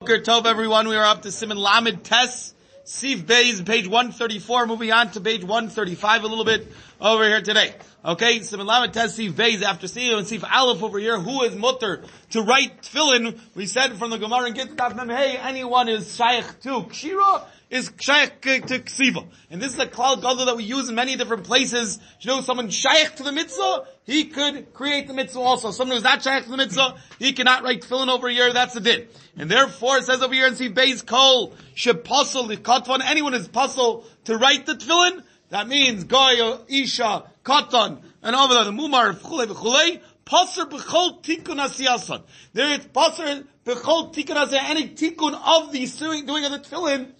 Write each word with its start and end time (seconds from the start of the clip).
Boker 0.00 0.18
Tov, 0.18 0.44
everyone. 0.44 0.88
We 0.88 0.96
are 0.96 1.06
up 1.06 1.22
to 1.22 1.32
Simon 1.32 1.56
Lamed 1.56 2.04
Tes, 2.04 2.52
Sif 2.84 3.26
Bays, 3.26 3.62
page 3.62 3.88
134, 3.88 4.66
moving 4.66 4.92
on 4.92 5.10
to 5.12 5.22
page 5.22 5.42
135 5.42 6.22
a 6.22 6.26
little 6.26 6.44
bit 6.44 6.70
over 7.00 7.26
here 7.26 7.40
today. 7.40 7.74
Okay, 8.04 8.40
Simon 8.42 8.66
Lamed 8.66 8.94
Tes, 8.94 9.14
Sif 9.14 9.34
Bays, 9.34 9.62
after 9.62 9.88
seeing 9.88 10.16
and 10.16 10.26
Sif 10.26 10.44
Aleph 10.44 10.82
over 10.82 10.98
here, 10.98 11.18
who 11.18 11.42
is 11.42 11.56
mutter 11.56 12.04
to 12.30 12.42
write 12.42 12.82
tefillin? 12.82 13.38
We 13.54 13.66
said 13.66 13.94
from 13.94 14.10
the 14.10 14.18
Gemara 14.18 14.46
and 14.46 14.56
Gittat 14.56 14.96
Mem, 14.96 15.08
hey, 15.08 15.36
anyone 15.36 15.88
is 15.88 16.14
shaykh 16.14 16.60
to 16.60 16.82
Kshira, 16.82 17.44
is 17.68 17.90
shaykh 17.98 18.40
to 18.42 18.78
ksiva. 18.78 19.26
And 19.50 19.60
this 19.60 19.74
is 19.74 19.78
a 19.80 19.86
klal 19.86 20.22
gadol 20.22 20.46
that 20.46 20.56
we 20.56 20.62
use 20.62 20.88
in 20.88 20.94
many 20.94 21.16
different 21.16 21.44
places. 21.44 21.98
You 22.20 22.28
know, 22.28 22.40
someone 22.42 22.70
shaykh 22.70 23.16
to 23.16 23.24
the 23.24 23.32
mitzvah, 23.32 23.86
he 24.04 24.26
could 24.26 24.72
create 24.72 25.08
the 25.08 25.14
mitzvah 25.14 25.40
also. 25.40 25.72
Someone 25.72 25.96
who's 25.96 26.04
not 26.04 26.22
shaykh 26.22 26.44
to 26.44 26.50
the 26.50 26.56
mitzvah, 26.56 26.94
he 27.18 27.32
cannot 27.32 27.64
write 27.64 27.82
tefillin 27.82 28.08
over 28.08 28.28
here, 28.28 28.52
that's 28.52 28.76
a 28.76 28.80
din. 28.80 29.08
And 29.36 29.50
therefore, 29.50 29.98
it 29.98 30.04
says 30.04 30.22
over 30.22 30.32
here 30.32 30.46
in 30.46 30.54
Sif 30.54 30.72
Beis 30.72 31.04
Kol, 31.04 31.54
Sheposel, 31.74 32.46
the 32.46 32.56
Katan, 32.56 33.00
anyone 33.04 33.34
is 33.34 33.48
puzzle 33.48 34.04
to 34.26 34.36
write 34.36 34.64
the 34.66 34.74
tefillin, 34.74 35.24
that 35.50 35.68
means 35.68 36.04
Goy, 36.04 36.58
Isha, 36.68 37.24
Katan, 37.44 38.02
and 38.22 38.36
over 38.36 38.54
there, 38.54 38.64
the 38.64 38.70
Mumar, 38.72 39.12
V'chulei, 39.18 39.46
V'chulei, 39.46 40.00
Passer 40.26 40.64
b'chol 40.64 41.22
tikkun 41.22 41.60
asiyasan. 41.64 42.20
There 42.52 42.68
is 42.72 42.84
passer 42.86 43.44
b'chol 43.64 44.12
tikkun 44.12 44.34
asiyasan, 44.34 44.70
any 44.70 44.88
tikkun 44.88 45.40
of 45.40 45.70
the 45.70 45.86
doing, 45.86 46.26
doing 46.26 46.44
of 46.44 46.50
the 46.50 46.58
tefillin, 46.58 47.12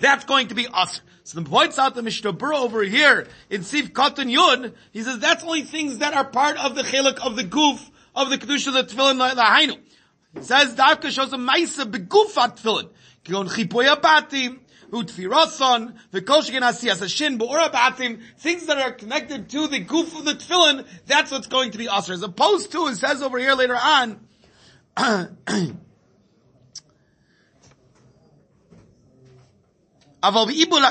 that's 0.00 0.26
going 0.26 0.48
to 0.48 0.54
be 0.54 0.66
us. 0.66 1.00
So 1.22 1.40
the 1.40 1.48
points 1.48 1.78
out 1.78 1.94
the 1.94 2.02
Mishnah 2.02 2.36
over 2.54 2.82
here 2.82 3.26
in 3.48 3.62
Sif 3.62 3.94
Katan 3.94 4.30
Yud, 4.30 4.74
he 4.92 5.02
says 5.02 5.18
that's 5.18 5.44
only 5.44 5.62
things 5.62 5.98
that 5.98 6.12
are 6.12 6.26
part 6.26 6.62
of 6.62 6.74
the 6.74 6.82
chelik 6.82 7.24
of 7.24 7.36
the 7.36 7.44
goof 7.44 7.90
of 8.14 8.28
the 8.28 8.36
kedusha 8.36 8.66
of 8.68 8.74
the 8.74 8.84
tefillin 8.84 9.34
the 9.34 9.40
hainu. 9.40 9.78
He 10.34 10.42
says 10.42 10.74
Davka 10.74 11.08
shows 11.08 11.32
a 11.32 11.38
ma'isa 11.38 11.90
begufat 11.90 12.60
tefillin. 12.60 12.90
Kigon 13.24 13.48
chipoy 13.48 13.86
abatim, 13.86 14.58
utfirason, 14.94 15.94
v'kol 16.12 16.42
asiyas 16.42 17.70
abatim, 17.70 18.20
things 18.38 18.66
that 18.66 18.78
are 18.78 18.92
connected 18.92 19.50
to 19.50 19.68
the 19.68 19.80
goof 19.80 20.16
of 20.16 20.24
the 20.24 20.32
tefillin, 20.32 20.86
that's 21.06 21.30
what's 21.30 21.48
going 21.48 21.72
to 21.72 21.78
be 21.78 21.88
usher. 21.88 22.12
As 22.12 22.22
opposed 22.22 22.72
to, 22.72 22.86
it 22.86 22.96
says 22.96 23.22
over 23.22 23.38
here 23.38 23.54
later 23.54 23.76
on, 23.76 24.20
Aval 24.96 25.78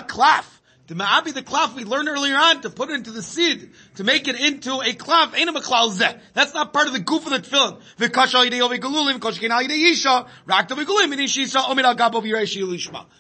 klaf. 0.08 0.46
The 0.86 0.96
ma'abi 0.96 1.34
the 1.34 1.42
klaf 1.42 1.74
we 1.76 1.86
learned 1.86 2.10
earlier 2.10 2.36
on 2.36 2.62
to 2.62 2.70
put 2.70 2.90
into 2.90 3.12
the 3.12 3.24
seed 3.24 3.72
to 3.96 4.04
make 4.04 4.28
it 4.28 4.40
into 4.40 4.72
a 4.82 4.94
klaf. 4.94 5.36
Ain't 5.36 5.50
a 5.50 5.54
zeh. 5.54 6.20
That's 6.34 6.54
not 6.54 6.74
part 6.74 6.88
of 6.88 6.94
the 6.94 7.00
goof 7.00 7.26
of 7.26 7.32
the 7.32 7.40
tefillin. 7.40 7.80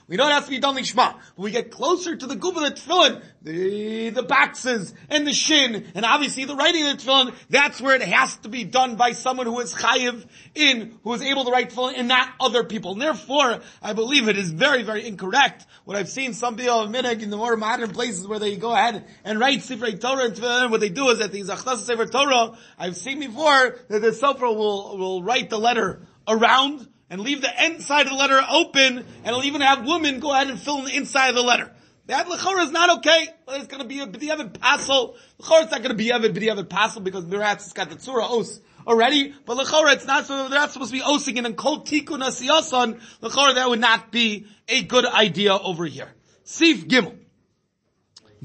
We 0.08 0.18
know 0.18 0.28
it 0.28 0.32
has 0.32 0.46
to 0.46 0.50
be 0.50 0.60
done 0.60 0.76
lishma. 0.76 1.14
But 1.14 1.18
we 1.38 1.52
get 1.52 1.72
closer 1.72 2.16
to 2.16 2.26
the 2.26 2.36
goof 2.36 2.58
of 2.58 2.64
the 2.64 2.72
tefillin, 2.72 3.24
the, 3.42 4.10
the 4.10 4.24
boxes 4.24 4.94
and 5.10 5.26
the 5.28 5.34
shin, 5.34 5.86
and 5.96 6.06
obviously 6.06 6.46
the 6.46 6.56
writing 6.56 6.88
of 6.88 6.98
the 6.98 7.04
tefillin, 7.04 7.34
that's 7.50 7.82
where 7.82 7.96
it 7.96 8.02
has 8.02 8.36
to 8.38 8.50
be 8.50 8.64
done 8.64 8.96
by 8.96 9.12
someone 9.12 9.46
who 9.48 9.60
is 9.60 9.74
chayiv 9.74 10.26
in, 10.56 10.98
who 11.04 11.14
is 11.14 11.22
able 11.22 11.46
to 11.46 11.52
write 11.52 11.70
tefillin 11.72 11.94
and 11.98 12.08
not 12.08 12.30
other 12.40 12.64
people. 12.64 12.94
And 12.94 13.02
therefore, 13.02 13.60
I 13.82 13.94
believe 13.94 14.28
it 14.28 14.38
is 14.38 14.52
very, 14.52 14.84
very 14.84 15.08
incorrect. 15.08 15.66
What 15.86 15.98
I've 15.98 16.10
seen 16.10 16.34
some 16.34 16.56
people 16.56 16.82
of 16.82 16.90
minig 16.90 17.22
in 17.22 17.30
the 17.30 17.38
more 17.38 17.56
modern 17.58 17.92
places 17.92 18.28
where 18.28 18.40
they 18.40 18.56
go 18.56 18.72
ahead 18.72 19.06
and 19.24 19.40
write 19.40 19.60
Sifrei 19.60 20.00
Torah 20.00 20.26
and 20.26 20.34
tefillin, 20.36 20.63
what 20.72 20.82
they 20.82 20.90
do 20.90 21.10
is 21.10 21.20
that 21.20 21.32
the 21.32 21.42
Zachtas 21.42 21.80
Sefer 21.80 22.06
Torah, 22.06 22.58
I've 22.78 22.96
seen 22.96 23.20
before 23.20 23.78
that 23.90 24.02
the 24.02 24.12
Sofer 24.12 24.56
will, 24.56 24.98
will 24.98 25.24
write 25.24 25.50
the 25.50 25.58
letter 25.58 26.08
around 26.28 26.88
and 27.10 27.22
leave 27.22 27.42
the 27.42 27.66
inside 27.66 28.08
of 28.08 28.10
the 28.10 28.16
letter 28.16 28.42
open, 28.50 28.98
and 28.98 29.28
it'll 29.28 29.44
even 29.44 29.62
have 29.62 29.86
women 29.86 30.20
go 30.20 30.34
ahead 30.34 30.48
and 30.48 30.60
fill 30.60 30.80
in 30.80 30.86
the 30.86 30.96
inside 30.96 31.30
of 31.30 31.36
the 31.36 31.44
letter. 31.44 31.72
That 32.08 32.28
lechora 32.28 32.64
is 32.64 32.72
not 32.72 32.98
okay. 32.98 33.30
It's 33.50 33.68
going 33.68 33.82
to 33.82 33.88
be 33.88 34.00
a 34.00 34.08
b'diavad 34.08 34.60
passel. 34.60 35.16
Lechora 35.40 35.64
it's 35.64 35.72
not 35.72 35.82
going 35.82 35.92
to 35.92 35.94
be 35.94 36.10
a 36.10 36.20
b'diavad 36.20 36.68
passel 36.70 37.02
because 37.02 37.26
Miratz 37.26 37.64
has 37.64 37.74
got 37.74 37.90
the 37.90 37.96
tzura 37.96 38.30
os 38.30 38.60
already. 38.86 39.34
But 39.46 39.58
lechora 39.58 39.94
it's 39.94 40.06
not 40.06 40.26
so 40.26 40.50
they're 40.50 40.60
not 40.60 40.72
supposed 40.72 40.92
to 40.92 40.98
be 40.98 41.04
osing 41.04 41.44
and 41.46 41.56
kol 41.56 41.86
tikkun 41.86 42.22
asiyasan. 42.22 43.00
Lechora 43.22 43.56
that 43.56 43.70
would 43.70 43.80
not 43.80 44.12
be 44.12 44.48
a 44.68 44.84
good 44.84 45.06
idea 45.06 45.56
over 45.56 45.86
here. 45.86 46.10
Sif 46.44 46.88
gimel. 46.88 47.23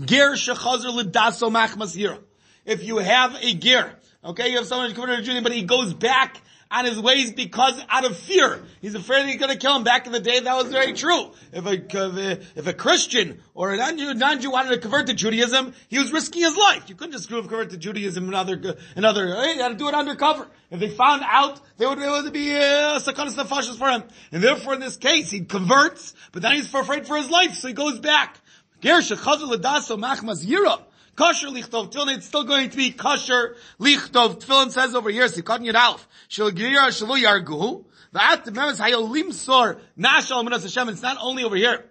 Ger 0.04 0.32
shechazer 0.32 0.94
l'daso 0.94 1.50
machmas 1.50 1.96
yira. 1.96 2.18
If 2.64 2.84
you 2.84 2.98
have 2.98 3.34
a 3.42 3.54
ger, 3.54 3.94
okay, 4.24 4.50
you 4.50 4.58
have 4.58 4.66
someone 4.66 4.88
who's 4.88 4.94
converted 4.94 5.18
to 5.18 5.22
Judaism, 5.24 5.42
but 5.42 5.52
he 5.52 5.62
goes 5.62 5.94
back 5.94 6.40
on 6.70 6.84
his 6.84 7.00
ways 7.00 7.32
because 7.32 7.80
out 7.88 8.04
of 8.04 8.16
fear. 8.16 8.62
He's 8.80 8.94
afraid 8.94 9.26
he's 9.26 9.38
going 9.38 9.50
to 9.50 9.56
kill 9.56 9.74
him. 9.74 9.84
Back 9.84 10.06
in 10.06 10.12
the 10.12 10.20
day, 10.20 10.40
that 10.40 10.54
was 10.54 10.70
very 10.70 10.92
true. 10.92 11.32
If 11.52 11.66
a, 11.66 12.40
if 12.58 12.66
a 12.66 12.74
Christian 12.74 13.40
or 13.54 13.72
a 13.72 13.76
non-Jew, 13.76 14.14
non-Jew 14.14 14.50
wanted 14.50 14.70
to 14.70 14.78
convert 14.78 15.06
to 15.06 15.14
Judaism, 15.14 15.72
he 15.88 15.98
was 15.98 16.12
risking 16.12 16.42
his 16.42 16.56
life. 16.56 16.88
You 16.88 16.94
couldn't 16.94 17.12
just 17.12 17.28
convert 17.28 17.70
to 17.70 17.78
Judaism 17.78 18.28
another, 18.28 18.76
another, 18.94 19.26
you 19.26 19.62
had 19.62 19.70
to 19.70 19.74
do 19.76 19.88
it 19.88 19.94
undercover. 19.94 20.46
If 20.70 20.80
they 20.80 20.90
found 20.90 21.22
out, 21.24 21.60
they 21.78 21.86
would, 21.86 21.98
it 21.98 22.10
would 22.10 22.32
be 22.32 22.50
a 22.50 22.60
uh, 22.60 23.00
sakanas 23.00 23.34
nefashis 23.34 23.78
for 23.78 23.88
him. 23.88 24.04
And 24.30 24.42
therefore 24.42 24.74
in 24.74 24.80
this 24.80 24.98
case, 24.98 25.30
he 25.30 25.40
converts, 25.46 26.14
but 26.32 26.42
then 26.42 26.52
he's 26.52 26.72
afraid 26.72 27.06
for 27.06 27.16
his 27.16 27.30
life, 27.30 27.54
so 27.54 27.68
he 27.68 27.74
goes 27.74 27.98
back. 27.98 28.38
Ger 28.80 29.00
shechazul 29.00 29.56
adaso 29.56 29.98
machmas 29.98 30.44
yira. 30.44 30.82
Kosher 31.16 31.48
lichtov 31.48 31.92
tefillin, 31.92 32.16
it's 32.16 32.26
still 32.26 32.44
going 32.44 32.70
to 32.70 32.76
be 32.76 32.92
kosher 32.92 33.56
lichtov 33.80 34.40
tefillin 34.40 34.70
says 34.70 34.94
over 34.94 35.10
here, 35.10 35.26
Sikot 35.26 35.58
Yud 35.58 35.74
Alf, 35.74 36.06
shel 36.28 36.52
gira 36.52 36.88
shelu 36.88 37.20
yargu, 37.20 37.84
v'at 38.14 38.46
memes 38.54 38.78
hayolim 38.78 39.32
sor, 39.32 39.80
nashal 39.98 40.44
minas 40.44 40.62
Hashem, 40.62 40.88
it's 40.90 41.02
not 41.02 41.16
only 41.20 41.42
over 41.42 41.56
here. 41.56 41.84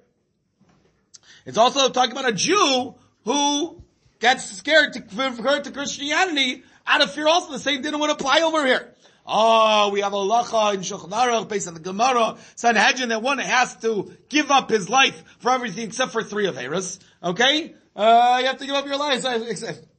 It's 1.45 1.57
also 1.57 1.89
talking 1.89 2.13
about 2.13 2.29
a 2.29 2.33
Jew 2.33 2.95
who 3.25 3.83
gets 4.19 4.45
scared 4.51 4.93
to 4.93 5.01
convert 5.01 5.63
to 5.65 5.71
Christianity 5.71 6.63
out 6.85 7.01
of 7.01 7.11
fear 7.11 7.27
also. 7.27 7.51
The 7.51 7.59
same 7.59 7.81
didn't 7.81 7.99
to 7.99 8.11
apply 8.11 8.41
over 8.41 8.65
here. 8.65 8.93
Oh, 9.29 9.89
we 9.89 9.99
have 10.01 10.13
a 10.13 10.17
lacha 10.17 10.73
in 10.73 10.79
Shulchan 10.79 11.49
based 11.49 11.67
on 11.67 11.73
the 11.73 11.81
Gemara, 11.81 12.37
Sanhedrin, 12.55 13.09
that 13.09 13.21
one 13.21 13.39
has 13.39 13.75
to 13.77 14.13
give 14.29 14.51
up 14.51 14.69
his 14.69 14.89
life 14.89 15.21
for 15.39 15.51
everything 15.51 15.87
except 15.87 16.13
for 16.13 16.23
three 16.23 16.47
of 16.47 16.57
Eras. 16.57 16.99
Okay? 17.21 17.75
Uh, 17.93 18.37
you 18.39 18.47
have 18.47 18.59
to 18.59 18.65
give 18.65 18.75
up 18.75 18.85
your 18.85 18.95
life. 18.95 19.23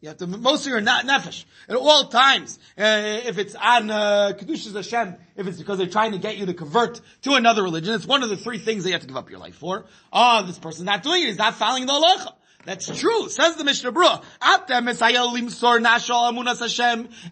You 0.01 0.09
have 0.09 0.17
to, 0.19 0.27
most 0.27 0.65
of 0.65 0.71
your 0.71 0.81
not 0.81 1.05
nefesh. 1.05 1.45
At 1.69 1.77
all 1.77 2.07
times. 2.07 2.59
Uh, 2.79 3.21
if 3.27 3.37
it's 3.37 3.55
on, 3.55 3.91
uh, 3.91 4.33
Kedushas 4.39 4.73
Hashem, 4.73 5.17
if 5.37 5.47
it's 5.47 5.59
because 5.59 5.77
they're 5.77 5.89
trying 5.89 6.13
to 6.13 6.19
get 6.19 6.39
you 6.39 6.47
to 6.47 6.55
convert 6.55 7.01
to 7.23 7.35
another 7.35 7.63
religion, 7.63 7.93
it's 7.95 8.07
one 8.07 8.23
of 8.23 8.31
the 8.31 8.37
three 8.37 8.59
things 8.59 8.85
they 8.85 8.93
have 8.93 9.01
to 9.03 9.07
give 9.09 9.17
up 9.17 9.29
your 9.29 9.41
life 9.41 9.57
for. 9.57 9.87
Oh, 10.11 10.45
this 10.47 10.59
person's 10.59 10.87
not 10.87 11.03
doing 11.03 11.25
it. 11.25 11.27
He's 11.27 11.39
not 11.39 11.55
following 11.55 11.87
the 11.87 11.93
halacha. 11.93 12.33
That's 12.69 12.87
true. 13.01 13.31
Says 13.31 13.57
the 13.57 13.65
Mishnah 13.65 13.93
Berurah. 13.93 14.23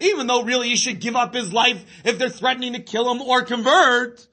Even 0.00 0.26
though 0.26 0.42
really 0.44 0.68
he 0.70 0.76
should 0.76 0.98
give 0.98 1.14
up 1.14 1.34
his 1.34 1.52
life 1.52 1.84
if 2.06 2.16
they're 2.18 2.30
threatening 2.30 2.72
to 2.72 2.80
kill 2.80 3.12
him 3.12 3.20
or 3.20 3.42
convert. 3.42 4.26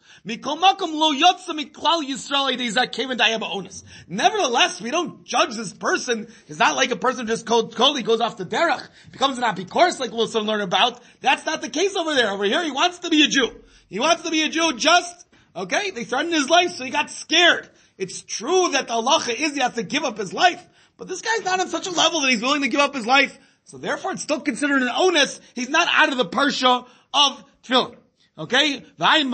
Nevertheless, 4.08 4.80
we 4.82 4.92
don't 4.92 5.26
judge 5.26 5.56
this 5.58 5.74
person. 5.74 6.28
It's 6.48 6.60
not 6.60 6.78
like 6.78 6.92
a 6.92 6.96
person 6.96 7.28
just 7.28 7.46
cold, 7.46 7.76
coldly 7.76 8.04
goes 8.04 8.22
off 8.22 8.38
the 8.38 8.46
derech, 8.46 8.88
becomes 9.12 9.38
an 9.38 9.44
apikoros 9.44 10.00
like 10.00 10.14
we'll 10.14 10.28
soon 10.28 10.46
learn 10.46 10.62
about. 10.62 11.02
That's 11.20 11.46
not 11.46 11.62
the 11.62 11.68
case 11.68 11.98
over 11.98 12.16
there. 12.16 12.32
Over 12.32 12.46
here, 12.46 12.64
he 12.64 12.72
wants 12.72 13.00
to 13.00 13.10
be 13.10 13.26
a 13.26 13.28
Jew. 13.28 13.62
He 13.90 14.00
wants 14.00 14.24
to 14.24 14.32
be 14.32 14.44
a 14.44 14.50
Jew 14.50 14.78
just, 14.78 15.28
okay, 15.54 15.92
they 15.92 16.06
threatened 16.06 16.34
his 16.34 16.50
life, 16.50 16.72
so 16.72 16.86
he 16.86 16.92
got 16.92 17.10
scared. 17.10 17.70
It's 17.98 18.22
true 18.22 18.70
that 18.72 18.88
the 18.88 18.94
halacha 18.94 19.36
is 19.36 19.54
he 19.54 19.60
has 19.60 19.74
to 19.74 19.84
give 19.84 20.04
up 20.04 20.18
his 20.18 20.34
life, 20.34 20.66
but 20.98 21.08
this 21.08 21.22
guy's 21.22 21.44
not 21.44 21.60
on 21.60 21.68
such 21.70 21.88
a 21.88 21.92
level 21.92 22.22
that 22.22 22.32
he's 22.32 22.42
willing 22.42 22.62
to 22.62 22.68
give 22.68 22.80
up 22.80 22.96
his 22.96 23.06
life. 23.06 23.38
So 23.66 23.78
therefore, 23.78 24.12
it's 24.14 24.24
still 24.24 24.42
considered 24.42 24.82
an 24.82 24.90
onus. 24.90 25.40
He's 25.56 25.70
not 25.70 25.88
out 25.92 26.12
of 26.12 26.18
the 26.18 26.26
parsha 26.26 26.86
of 27.14 27.44
tefillin. 27.64 27.98
Okay? 28.36 28.80
Still 28.80 28.86
the 28.98 29.26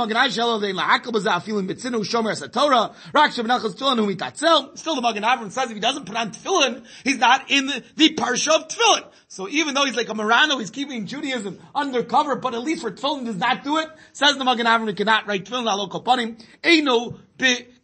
Magen 5.02 5.24
Avram 5.24 5.52
says 5.52 5.70
if 5.70 5.74
he 5.74 5.80
doesn't 5.80 6.06
put 6.06 6.18
on 6.18 6.32
tefillin, 6.32 6.86
he's 7.06 7.18
not 7.18 7.50
in 7.50 7.68
the, 7.68 7.82
the 7.96 8.16
parsha 8.16 8.56
of 8.56 8.68
tefillin. 8.68 9.06
So 9.30 9.48
even 9.48 9.74
though 9.74 9.86
he's 9.86 9.96
like 9.96 10.10
a 10.10 10.14
Marrano, 10.14 10.60
he's 10.60 10.70
keeping 10.70 11.06
Judaism 11.06 11.60
undercover, 11.74 12.36
but 12.36 12.54
at 12.54 12.62
least 12.62 12.82
for 12.82 12.92
tefillin 12.92 13.26
does 13.26 13.38
not 13.38 13.64
do 13.64 13.78
it, 13.78 13.88
says 14.12 14.38
the 14.38 14.44
Magen 14.44 14.66
Avram 14.66 14.90
he 14.90 14.94
cannot 14.94 15.28
write 15.28 15.46
tefillin 15.46 15.72
alo 15.72 15.88
kopanim, 15.88 16.44
eino 16.62 17.18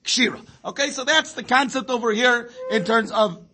kshira. 0.03 0.45
Okay, 0.65 0.89
so 0.89 1.05
that's 1.05 1.31
the 1.31 1.43
concept 1.43 1.89
over 1.89 2.11
here 2.11 2.49
in 2.71 2.83
terms 2.83 3.11
of 3.11 3.44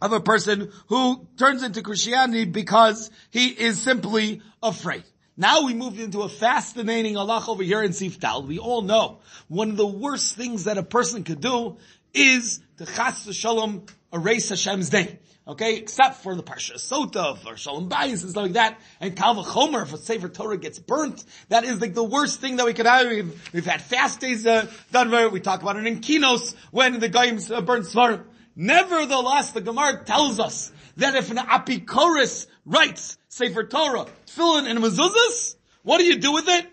of 0.00 0.12
a 0.12 0.20
person 0.20 0.72
who 0.88 1.26
turns 1.36 1.62
into 1.62 1.82
Christianity 1.82 2.44
because 2.44 3.10
he 3.30 3.48
is 3.48 3.80
simply 3.80 4.42
afraid. 4.62 5.04
Now 5.36 5.64
we 5.64 5.74
moved 5.74 5.98
into 5.98 6.20
a 6.20 6.28
fascinating 6.28 7.16
Allah 7.16 7.42
over 7.48 7.62
here 7.62 7.82
in 7.82 7.92
Siftal. 7.92 8.46
We 8.46 8.58
all 8.58 8.82
know 8.82 9.20
one 9.48 9.70
of 9.70 9.76
the 9.76 9.86
worst 9.86 10.36
things 10.36 10.64
that 10.64 10.76
a 10.76 10.82
person 10.82 11.24
could 11.24 11.40
do 11.40 11.78
is 12.12 12.60
to 12.78 12.86
chas 12.86 13.34
shalom 13.34 13.86
erase 14.12 14.50
Hashem's 14.50 14.92
name. 14.92 15.18
Okay, 15.48 15.78
except 15.78 16.16
for 16.16 16.34
the 16.34 16.42
Parsha 16.42 16.74
Sota, 16.74 17.36
for 17.38 17.56
Shalom 17.56 17.88
Bayis 17.88 18.22
and 18.22 18.30
stuff 18.30 18.42
like 18.44 18.52
that, 18.52 18.78
and 19.00 19.16
Kalva 19.16 19.44
Chomer, 19.44 19.82
if 19.82 19.92
a 19.92 19.96
Sefer 19.96 20.28
Torah 20.28 20.58
gets 20.58 20.78
burnt, 20.78 21.24
that 21.48 21.64
is 21.64 21.80
like 21.80 21.94
the 21.94 22.04
worst 22.04 22.40
thing 22.40 22.56
that 22.56 22.66
we 22.66 22.74
could 22.74 22.86
have. 22.86 23.08
We've, 23.08 23.50
we've 23.52 23.66
had 23.66 23.82
fast 23.82 24.20
days 24.20 24.46
uh, 24.46 24.70
done 24.92 25.10
where 25.10 25.28
we 25.28 25.40
talk 25.40 25.62
about 25.62 25.76
it 25.76 25.86
in 25.86 26.00
Kinos, 26.00 26.54
when 26.70 27.00
the 27.00 27.08
Goyim 27.08 27.40
uh, 27.50 27.62
burn 27.62 27.82
Svarim. 27.82 28.22
Nevertheless, 28.56 29.52
the 29.52 29.60
Gemara 29.60 30.04
tells 30.04 30.40
us 30.40 30.72
that 30.96 31.14
if 31.14 31.30
an 31.30 31.38
Apikoris 31.38 32.46
writes 32.66 33.16
Sefer 33.28 33.64
Torah, 33.64 34.06
Tefillin, 34.26 34.68
and 34.68 34.78
Mezuzahs, 34.80 35.56
what 35.82 35.98
do 35.98 36.04
you 36.04 36.18
do 36.18 36.32
with 36.32 36.48
it? 36.48 36.66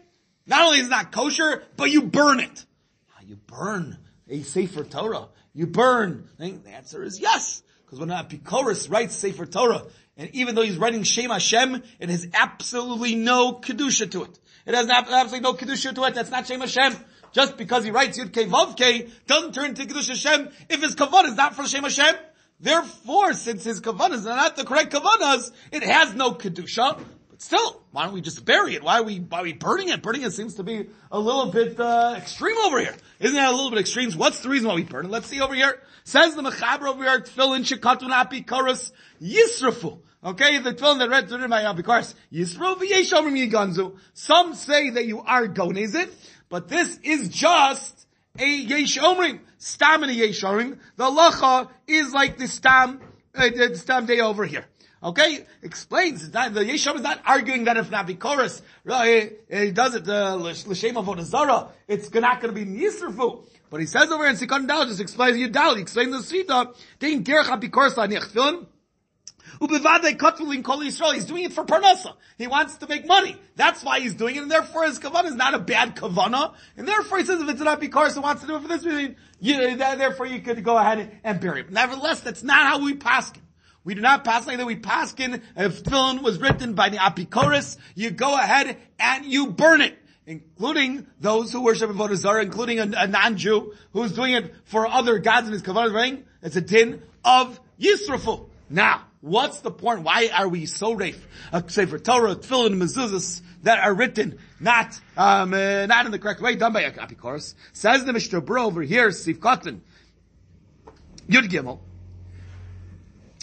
Not 0.46 0.66
only 0.66 0.80
is 0.80 0.88
it 0.88 0.90
not 0.90 1.12
kosher, 1.12 1.64
but 1.76 1.90
you 1.92 2.04
burn 2.04 2.40
it. 2.40 2.66
How 3.10 3.22
you 3.26 3.36
burn 3.36 3.98
a 4.30 4.42
Sefer 4.42 4.84
Torah? 4.84 5.28
You 5.54 5.68
burn. 5.68 6.30
The 6.38 6.62
answer 6.68 7.04
is 7.04 7.20
yes. 7.20 7.64
Because 7.86 8.00
when 8.00 8.12
an 8.12 8.26
Apikoris 8.26 8.92
writes 8.92 9.16
Sefer 9.16 9.46
Torah, 9.46 9.84
and 10.18 10.30
even 10.34 10.56
though 10.56 10.64
he's 10.64 10.78
writing 10.78 11.04
Shem 11.04 11.30
Hashem, 11.30 11.84
it 12.00 12.10
has 12.10 12.28
absolutely 12.34 13.16
no 13.16 13.54
Kedusha 13.54 14.10
to 14.12 14.24
it. 14.24 14.40
It 14.66 14.74
has 14.74 14.90
absolutely 14.90 15.40
no 15.40 15.54
Kedusha 15.54 15.96
to 15.96 16.04
it. 16.06 16.16
That's 16.16 16.32
not 16.32 16.48
Shem 16.48 16.60
Hashem. 16.60 16.96
Just 17.38 17.56
because 17.56 17.86
he 17.86 17.92
writes 17.92 18.18
Yud 18.18 18.34
Kei 18.34 18.48
Vav 18.48 18.76
Kei 18.76 19.10
doesn't 19.28 19.54
turn 19.54 19.66
into 19.66 19.84
Kedusha 19.84 20.10
Hashem 20.10 20.50
if 20.70 20.82
his 20.82 20.96
kavanah 20.96 21.26
is 21.26 21.36
not 21.36 21.54
for 21.54 21.68
Shem 21.68 21.84
Hashem. 21.84 22.16
Therefore, 22.60 23.34
since 23.34 23.64
his 23.64 23.80
kavanas 23.80 24.24
are 24.24 24.36
not 24.36 24.56
the 24.56 24.64
correct 24.64 24.92
kavanas, 24.92 25.52
it 25.72 25.84
has 25.84 26.16
no 26.16 26.32
kedusha. 26.32 27.00
But 27.30 27.40
still, 27.40 27.84
why 27.92 28.06
don't 28.06 28.16
we 28.16 28.22
just 28.22 28.44
bury 28.44 28.74
it? 28.74 28.82
Why 28.82 29.02
are 29.02 29.04
we 29.04 29.20
why 29.20 29.42
are 29.42 29.44
we 29.44 29.54
burning 29.54 29.90
it? 29.90 30.02
Burning 30.02 30.24
it 30.24 30.34
seems 30.34 30.56
to 30.56 30.64
be 30.64 30.88
a 31.12 31.20
little 31.20 31.52
bit 31.52 31.80
uh, 31.80 32.16
extreme 32.18 32.58
over 32.58 32.80
here. 32.80 32.96
Isn't 33.20 33.36
that 33.36 33.50
a 33.50 33.56
little 33.56 33.70
bit 33.70 33.82
extreme? 33.82 34.12
What's 34.14 34.40
the 34.40 34.50
reason 34.50 34.70
why 34.70 34.74
we 34.74 34.84
burn 34.86 35.06
it? 35.06 35.12
Let's 35.12 35.28
see 35.28 35.40
over 35.40 35.54
here. 35.54 35.80
Says 36.06 36.34
the 36.34 36.42
mechaber 36.42 36.88
over 36.88 37.04
here, 37.04 37.20
tefillin 37.20 37.72
shekatun 37.72 38.10
api 38.10 38.42
karas 38.42 38.92
yisrafu. 39.22 40.00
Okay, 40.24 40.58
the 40.58 40.74
tefillin 40.74 40.98
that 40.98 41.10
read 41.10 41.30
through 41.30 41.48
my 41.48 41.62
apikoros 41.62 42.16
yisrafu 42.34 42.78
v'yeshomrim 42.78 43.52
yiganzu. 43.52 43.96
Some 44.14 44.56
say 44.56 44.90
that 44.90 45.06
you 45.06 45.22
are 45.22 45.48
gonezit, 45.48 46.10
but 46.50 46.68
this 46.68 47.00
is 47.04 47.30
just 47.30 48.08
a 48.40 48.48
yesh 48.48 48.98
omrim, 48.98 49.40
stam 49.58 50.04
and 50.04 50.12
a 50.12 50.16
yesh 50.16 50.42
omrim. 50.42 50.78
The 50.96 51.06
lacha 51.06 51.70
is 51.88 52.14
like 52.14 52.38
the 52.38 52.48
stam, 52.48 53.02
uh, 53.36 53.50
the 53.50 53.76
stam 53.76 54.06
day 54.06 54.20
over 54.20 54.46
here. 54.46 54.66
Okay, 55.04 55.46
explains 55.62 56.32
that 56.32 56.56
the 56.56 56.62
Yesham 56.62 56.96
is 56.96 57.02
not 57.02 57.22
arguing 57.24 57.66
that 57.66 57.78
if 57.78 57.92
not 57.92 58.08
chorus, 58.20 58.64
he, 58.84 59.72
does 59.72 59.94
it 59.94 60.10
uh, 60.10 60.36
l'shem 60.36 60.96
avodah 60.96 61.22
zara, 61.22 61.68
it's 61.88 62.12
not 62.12 62.42
going 62.42 62.54
to 62.54 62.66
be 62.66 62.66
nisrfu. 62.66 63.46
But 63.70 63.80
he 63.82 63.86
says 63.86 64.10
over 64.10 64.26
in 64.26 64.36
Sikon 64.36 64.68
Dal, 64.68 64.86
just 64.86 65.00
explains 65.00 65.38
Yudal, 65.38 65.76
he 65.76 65.82
explains 65.82 66.12
the 66.14 66.24
Sita, 66.24 66.72
Dein 67.00 67.24
Gerach 67.24 67.46
HaPikoros 67.46 67.94
LaNich 67.94 68.32
Film, 68.32 68.66
He's 69.60 71.26
doing 71.26 71.44
it 71.44 71.54
for 71.54 71.66
Parnasa. 71.66 72.14
He 72.38 72.48
wants 72.48 72.78
to 72.78 72.88
make 72.88 73.08
money. 73.08 73.36
That's 73.56 73.84
why 73.84 74.00
he's 74.00 74.14
doing 74.14 74.36
it, 74.36 74.42
and 74.42 74.52
therefore 74.52 74.86
his 74.86 75.00
kavana 75.00 75.26
is 75.26 75.36
not 75.36 75.54
a 75.54 75.60
bad 75.60 75.96
kavana. 75.96 76.54
And 76.76 76.88
therefore 76.88 77.20
he 77.20 77.26
says 77.26 77.42
if 77.42 77.50
it's 77.50 77.62
not 77.62 77.80
because 77.80 78.14
he 78.14 78.20
wants 78.20 78.42
to 78.42 78.48
do 78.48 78.56
it 78.56 78.62
for 78.62 78.68
this 78.68 78.86
reason, 78.86 79.16
you, 79.40 79.76
therefore 79.78 80.26
you 80.28 80.42
could 80.42 80.64
go 80.64 80.78
ahead 80.78 81.20
and 81.24 81.40
bury 81.40 81.62
it. 81.62 81.72
Nevertheless, 81.72 82.22
that's 82.22 82.44
not 82.44 82.68
how 82.68 82.84
we 82.84 82.94
paskin. 82.96 83.42
We 83.84 83.96
do 83.96 84.02
not 84.02 84.26
pass 84.26 84.46
like 84.46 84.58
that. 84.58 84.66
We 84.66 84.76
paskin 84.76 85.42
if 85.56 85.84
tefillin 85.84 86.22
was 86.22 86.40
written 86.40 86.74
by 86.74 86.90
the 86.90 86.98
apikoris, 86.98 87.78
you 87.96 88.12
go 88.12 88.36
ahead 88.36 88.78
and 89.00 89.26
you 89.26 89.48
burn 89.48 89.82
it 89.82 89.98
including 90.28 91.08
those 91.22 91.54
who 91.54 91.64
worship 91.64 91.90
Avodah 91.90 92.18
Zarah, 92.18 92.44
including 92.44 92.80
a, 92.80 92.92
a, 92.98 93.08
non-Jew 93.08 93.74
who's 93.94 94.12
doing 94.12 94.34
it 94.34 94.54
for 94.66 94.86
other 94.86 95.20
gods 95.20 95.48
in 95.48 95.54
his 95.54 95.64
kavanah 95.64 95.94
ring. 95.94 96.26
It's 96.44 96.58
a 96.58 96.62
din 96.62 97.02
of 97.24 97.60
Yisrafu. 97.80 98.50
Now, 98.70 99.07
What's 99.22 99.62
the 99.62 99.72
point? 99.72 100.04
Why 100.04 100.30
are 100.34 100.48
we 100.48 100.66
so 100.68 100.94
reif? 100.94 101.28
A 101.52 101.64
Sefer 101.68 101.98
Torah, 101.98 102.36
Tefillin, 102.36 102.76
Mezuzahs 102.76 103.42
that 103.64 103.80
are 103.80 103.94
written 103.94 104.38
not, 104.60 105.00
um, 105.18 105.54
uh, 105.54 105.86
not 105.88 106.06
in 106.06 106.12
the 106.12 106.20
correct 106.20 106.42
way, 106.42 106.56
done 106.56 106.74
by 106.74 106.82
a 106.82 106.92
copy 106.92 107.16
course. 107.16 107.56
Says 107.74 108.06
the 108.06 108.14
Mishnah 108.14 108.42
Berurah 108.42 108.66
over 108.66 108.82
here, 108.82 109.12
Sif 109.12 109.40
Katan, 109.40 109.80
Yud 111.28 111.50
Gimel, 111.50 111.80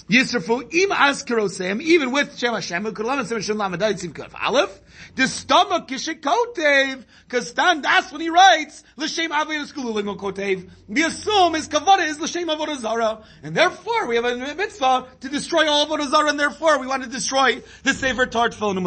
Yisrafu 0.08 0.70
im 0.70 0.90
askerosem, 0.90 1.80
even 1.80 2.12
with 2.12 2.36
Shem 2.38 2.52
Hashem, 2.52 2.84
Kulam 2.84 3.26
Shem 3.26 3.38
Hashem 3.38 3.56
Lamadai 3.56 3.94
Tzim 3.94 4.12
Kuf 4.12 4.34
Aleph, 4.38 4.78
the 5.14 5.26
stomach 5.26 5.88
kishikotev, 5.88 7.04
because 7.26 7.54
then 7.54 7.80
that's 7.80 8.12
when 8.12 8.20
he 8.20 8.28
writes, 8.28 8.84
L'shem 8.96 9.30
Avedis 9.30 9.72
Kululim 9.72 10.14
Kotev, 10.18 10.68
we 10.88 11.04
assume 11.04 11.54
his 11.54 11.68
kavada 11.68 12.06
is 12.06 12.20
L'shem 12.20 12.48
Avodah 12.48 12.76
Zara, 12.76 13.24
and 13.42 13.56
therefore 13.56 14.06
we 14.06 14.16
have 14.16 14.26
a 14.26 14.54
mitzvah 14.54 15.06
to 15.20 15.28
destroy 15.30 15.66
all 15.66 15.86
Avodah 15.86 16.10
Zara, 16.10 16.28
and 16.28 16.38
therefore 16.38 16.78
we 16.78 16.86
want 16.86 17.02
to 17.02 17.08
destroy 17.08 17.62
the 17.82 17.94
Sefer 17.94 18.26
Tart 18.26 18.52
Phone 18.52 18.82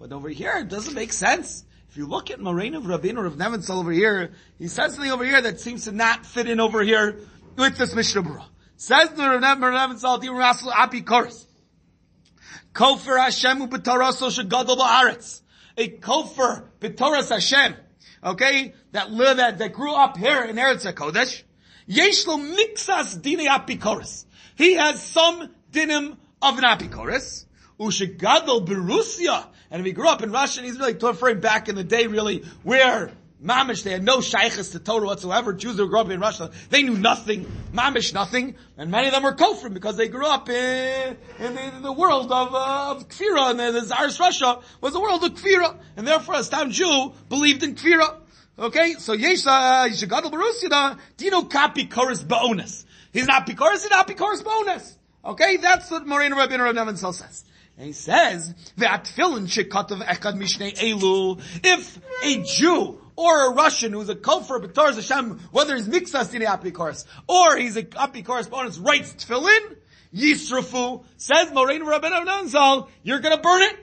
But 0.00 0.12
over 0.12 0.28
here, 0.28 0.56
it 0.56 0.68
doesn't 0.68 0.94
make 0.94 1.12
sense. 1.12 1.64
If 1.90 1.96
you 1.96 2.06
look 2.06 2.32
at 2.32 2.40
Moraine 2.40 2.74
of 2.74 2.86
Rabin 2.86 3.18
or 3.18 3.26
of 3.26 3.36
Nebenzahl 3.36 3.78
over 3.78 3.92
here, 3.92 4.32
he 4.58 4.66
says 4.66 4.94
something 4.94 5.12
over 5.12 5.24
here 5.24 5.40
that 5.40 5.60
seems 5.60 5.84
to 5.84 5.92
not 5.92 6.26
fit 6.26 6.48
in 6.48 6.58
over 6.58 6.82
here 6.82 7.20
with 7.56 7.78
this 7.78 7.94
Mishnah 7.94 8.24
Berurah. 8.24 8.46
Says 8.76 9.10
the 9.10 9.22
Rav 9.22 9.98
Sal 10.00 10.18
Rasul 10.20 10.72
Api 10.72 11.02
Koris. 11.02 11.46
Kofer 12.72 13.18
Hashem 13.18 13.68
u'b'taraso 13.68 14.30
shegadol 14.30 14.76
ba'aretz. 14.76 15.42
A 15.76 15.88
kofer 15.88 16.64
b'toras 16.80 17.30
Hashem. 17.30 17.76
Okay? 18.22 18.74
That 18.92 19.12
live, 19.12 19.36
that, 19.36 19.58
that 19.58 19.72
grew 19.72 19.94
up 19.94 20.16
here 20.16 20.42
in 20.42 20.56
Eretz 20.56 20.90
HaKodesh. 20.92 21.42
Yesh 21.86 22.26
lo 22.26 22.38
mixas 22.38 23.20
dini. 23.20 24.24
He 24.56 24.74
has 24.74 25.02
some 25.02 25.50
dinim 25.70 26.16
of 26.42 26.58
an 26.58 26.64
apikoris. 26.64 27.44
Ushegadol 27.78 28.66
berussia. 28.66 29.46
And 29.70 29.80
if 29.80 29.86
he 29.86 29.92
grew 29.92 30.08
up 30.08 30.22
in 30.22 30.32
Russia, 30.32 30.62
he's 30.62 30.78
really 30.78 30.94
referring 30.94 31.40
back 31.40 31.68
in 31.68 31.74
the 31.74 31.84
day, 31.84 32.06
really, 32.06 32.44
where 32.62 33.10
Mamish, 33.44 33.82
they 33.82 33.90
had 33.90 34.02
no 34.02 34.20
shaykhs 34.20 34.70
to 34.70 34.78
Torah 34.78 35.06
whatsoever. 35.06 35.52
Jews 35.52 35.76
who 35.76 35.86
grew 35.88 36.00
up 36.00 36.10
in 36.10 36.18
Russia, 36.18 36.50
they 36.70 36.82
knew 36.82 36.96
nothing. 36.96 37.44
Mamish, 37.72 38.14
nothing. 38.14 38.54
And 38.78 38.90
many 38.90 39.08
of 39.08 39.12
them 39.12 39.22
were 39.22 39.34
kofrim 39.34 39.74
because 39.74 39.96
they 39.96 40.08
grew 40.08 40.26
up 40.26 40.48
in, 40.48 41.16
in, 41.38 41.54
the, 41.54 41.80
the, 41.82 41.92
world 41.92 42.32
of, 42.32 42.54
uh, 42.54 42.92
of 42.92 43.08
Kfira. 43.08 43.50
And 43.50 43.60
the, 43.60 43.72
the 43.72 43.82
Tsarist 43.82 44.18
Russia 44.18 44.60
was 44.80 44.94
a 44.94 45.00
world 45.00 45.22
of 45.24 45.34
Kfira. 45.34 45.76
And 45.96 46.08
therefore, 46.08 46.36
a 46.36 46.44
Stam 46.44 46.70
Jew 46.70 47.12
believed 47.28 47.62
in 47.62 47.74
Kfira. 47.74 48.20
Okay, 48.58 48.94
so 48.94 49.16
Yesha, 49.16 49.48
uh, 49.48 49.88
Yishagadol 49.88 50.30
Barusina, 50.30 50.98
Dino 51.16 51.42
Kapi 51.42 51.86
Koris 51.86 52.26
Bonus. 52.26 52.86
He's 53.12 53.26
not 53.26 53.46
Pikoris, 53.46 53.82
he's 53.82 53.90
not 53.90 54.08
Pikoris 54.08 54.44
Bonus. 54.44 54.96
Okay, 55.24 55.56
that's 55.56 55.90
what 55.90 56.06
Morena 56.06 56.36
Rabbi 56.36 56.56
Rav 56.56 56.98
says. 56.98 57.44
And 57.76 57.86
he 57.86 57.92
says, 57.92 58.54
that 58.76 59.04
tefillin 59.04 59.46
shekatav 59.46 60.04
echad 60.04 60.38
elu. 60.38 61.40
If 61.64 61.98
a 62.24 62.42
Jew 62.42 63.00
or 63.16 63.50
a 63.50 63.54
Russian 63.54 63.92
who's 63.92 64.08
a 64.08 64.14
kofer 64.14 64.64
b'tar 64.64 64.94
Hashem, 64.94 65.40
whether 65.50 65.76
he's 65.76 65.88
mixas 65.88 66.34
in 66.34 66.42
apikoros 66.42 67.04
or 67.28 67.56
he's 67.56 67.76
a 67.76 67.82
apikoros 67.82 68.50
bonus, 68.50 68.78
writes 68.78 69.12
tefillin, 69.14 69.76
yisrafu, 70.14 71.04
says 71.16 71.52
Morain 71.52 71.82
Rabbeinu 71.82 72.24
Nanzal, 72.24 72.88
you're 73.02 73.20
gonna 73.20 73.40
burn 73.40 73.62
it. 73.62 73.76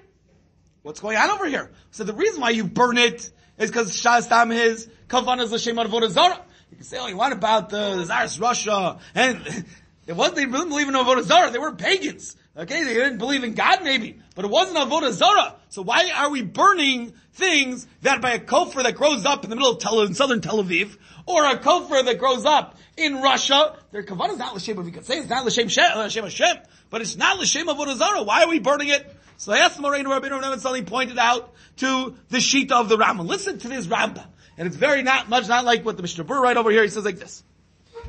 What's 0.83 1.00
going 1.00 1.17
on 1.17 1.29
over 1.29 1.47
here? 1.47 1.71
So 1.91 2.03
the 2.03 2.13
reason 2.13 2.41
why 2.41 2.50
you 2.51 2.63
burn 2.63 2.97
it 2.97 3.29
is 3.57 3.69
because 3.69 3.91
Shastam 3.91 4.51
his 4.51 4.89
kavan 5.07 5.41
is 5.41 5.51
l'shem 5.51 5.75
avodah. 5.75 6.39
You 6.71 6.77
can 6.77 6.85
say, 6.85 6.97
oh, 7.00 7.15
what 7.15 7.31
about 7.31 7.69
the, 7.69 8.03
Tsarist 8.05 8.39
Russia? 8.39 9.00
And 9.13 9.45
it 10.07 10.15
wasn't 10.15 10.38
they 10.38 10.45
didn't 10.45 10.69
believe 10.69 10.88
in 10.88 10.95
avodah 10.95 11.23
zara. 11.23 11.51
They 11.51 11.59
were 11.59 11.73
pagans. 11.73 12.35
Okay, 12.55 12.84
they 12.84 12.93
didn't 12.93 13.17
believe 13.17 13.46
in 13.46 13.53
God 13.53 13.81
maybe, 13.81 14.20
but 14.36 14.43
it 14.43 14.51
wasn't 14.51 14.77
Avodah 14.77 15.13
Zarah. 15.13 15.55
So 15.70 15.81
why 15.84 16.12
are 16.13 16.29
we 16.29 16.41
burning 16.41 17.13
things 17.31 17.88
that 18.01 18.22
by 18.22 18.31
a 18.31 18.39
kofar 18.39 18.84
that 18.84 18.96
grows 18.96 19.24
up 19.24 19.46
in 19.46 19.50
the 19.50 19.55
middle 19.55 19.72
of 19.72 19.79
Tel, 19.79 20.01
in 20.01 20.13
southern 20.13 20.41
Tel 20.41 20.62
Aviv, 20.62 20.98
or 21.25 21.46
a 21.46 21.58
kofar 21.58 22.03
that 22.03 22.20
grows 22.20 22.43
up 22.43 22.77
in 22.98 23.22
Russia? 23.22 23.77
Their 23.91 24.03
kavanah 24.03 24.31
is 24.31 24.38
not 24.38 24.53
l'shem, 24.53 24.77
if 24.77 24.86
we 24.86 24.91
could 24.91 25.05
say 25.05 25.20
it's 25.20 25.29
not 25.29 25.46
l'shem 25.46 25.70
Hashem, 25.70 26.24
Hashem, 26.25 26.58
but 26.89 27.00
it's 27.00 27.15
not 27.15 27.39
l'shem 27.39 27.67
Avodah 27.67 27.96
Zarah. 27.96 28.24
Why 28.24 28.43
are 28.43 28.50
we 28.50 28.60
burning 28.60 28.89
it? 28.89 29.15
So 29.38 29.53
I 29.53 29.60
asked 29.60 29.79
Moraine 29.79 30.05
Rabbeinu 30.05 30.41
Rabbeinu 30.41 30.60
suddenly 30.60 30.84
pointed 30.84 31.17
out 31.17 31.53
to 31.77 32.17
the 32.27 32.39
Shita 32.39 32.74
of 32.74 32.89
the 32.89 32.98
Rambam. 32.98 33.27
Listen 33.27 33.60
to 33.60 33.70
this 33.70 33.88
Rambam. 33.88 34.27
And 34.58 34.67
it's 34.67 34.75
very 34.75 35.03
not 35.03 35.29
much, 35.29 35.48
not 35.48 35.63
like 35.63 35.86
what 35.86 35.96
the 35.96 36.03
Mishnah 36.03 36.25
Bur 36.25 36.41
right 36.41 36.58
over 36.58 36.70
here, 36.70 36.84
he 36.84 36.89
says 36.89 37.05
like 37.05 37.17
this. 37.17 37.43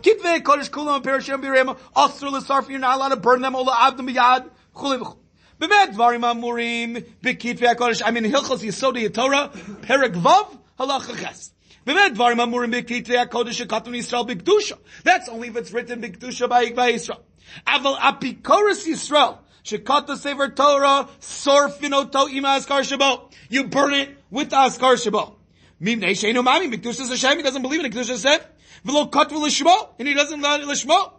Kodesh 0.02 0.70
Kulam 0.70 1.02
Perishim 1.02 1.42
you're 2.70 2.78
not 2.78 2.96
allowed 2.96 3.08
to 3.08 3.16
burn 3.16 3.40
them. 3.40 3.54
Dvarim 5.94 6.22
Amurim, 6.22 7.04
HaKodesh, 7.22 8.02
I 8.04 8.10
mean, 8.10 8.24
Hilchos 8.24 8.62
Yisodi 8.64 9.12
Torah, 9.12 9.50
Vav, 10.14 10.58
Halacha 10.78 11.16
Ches. 11.20 11.52
That's 11.84 12.18
only 15.28 15.48
if 15.48 15.56
it's 15.56 15.72
written 15.72 16.00
B'kdusha 16.02 16.48
by, 16.48 16.66
Yisrael. 16.66 17.20
Aval 17.66 17.96
Apikoros 17.98 18.86
Yisrael, 18.86 19.38
Shekata 19.64 20.16
Sefer 20.16 20.48
Torah, 20.50 21.08
Sorfin 21.20 21.92
Oto 21.92 22.28
Ima 22.28 22.58
Askar 22.60 22.82
Shabo. 22.82 23.32
You 23.48 23.64
burn 23.64 23.94
it 23.94 24.16
with 24.30 24.50
the 24.50 24.56
Askar 24.56 24.94
Shabo. 24.94 25.34
Mami, 25.80 27.36
he 27.36 27.42
doesn't 27.42 27.62
believe 27.62 27.84
in. 27.84 27.90
And 28.84 30.08
he 30.08 30.14
doesn't 30.14 30.40
allow 30.40 30.56
l'shmo. 30.56 31.12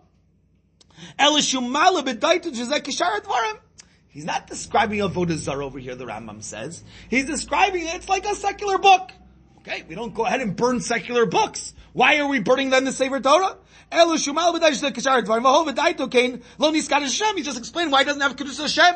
Elishumala. 1.20 2.04
He's 4.10 4.26
not 4.26 4.48
describing 4.48 5.02
a 5.02 5.10
Vodazar 5.10 5.64
over 5.64 5.80
here, 5.80 5.96
the 5.96 6.06
Rambam 6.06 6.44
says. 6.44 6.84
He's 7.10 7.26
describing 7.26 7.88
it, 7.88 7.96
it's 7.96 8.10
like 8.10 8.26
a 8.26 8.36
secular 8.36 8.78
book. 8.78 9.12
Okay, 9.60 9.84
we 9.88 9.96
don't 9.96 10.14
go 10.14 10.26
ahead 10.26 10.42
and 10.42 10.56
burn 10.56 10.82
secular 10.82 11.26
books. 11.26 11.74
Why 11.94 12.18
are 12.18 12.28
we 12.28 12.40
burning 12.40 12.70
them 12.70 12.86
the 12.86 12.92
Sefer 12.92 13.22
Torah? 13.22 13.58
Elu 13.92 14.16
shumal 14.16 14.54
b'daitu 14.54 14.92
kishar 14.92 15.24
dvarim, 15.24 16.12
kain, 16.12 16.44
lo 16.58 16.72
niskat 16.72 17.02
Hashem. 17.02 17.38
He 17.38 17.44
just 17.44 17.58
explained 17.58 17.92
why 17.92 18.00
he 18.00 18.06
doesn't 18.06 18.22
have 18.22 18.36
Kedusha 18.36 18.62
Hashem. 18.62 18.96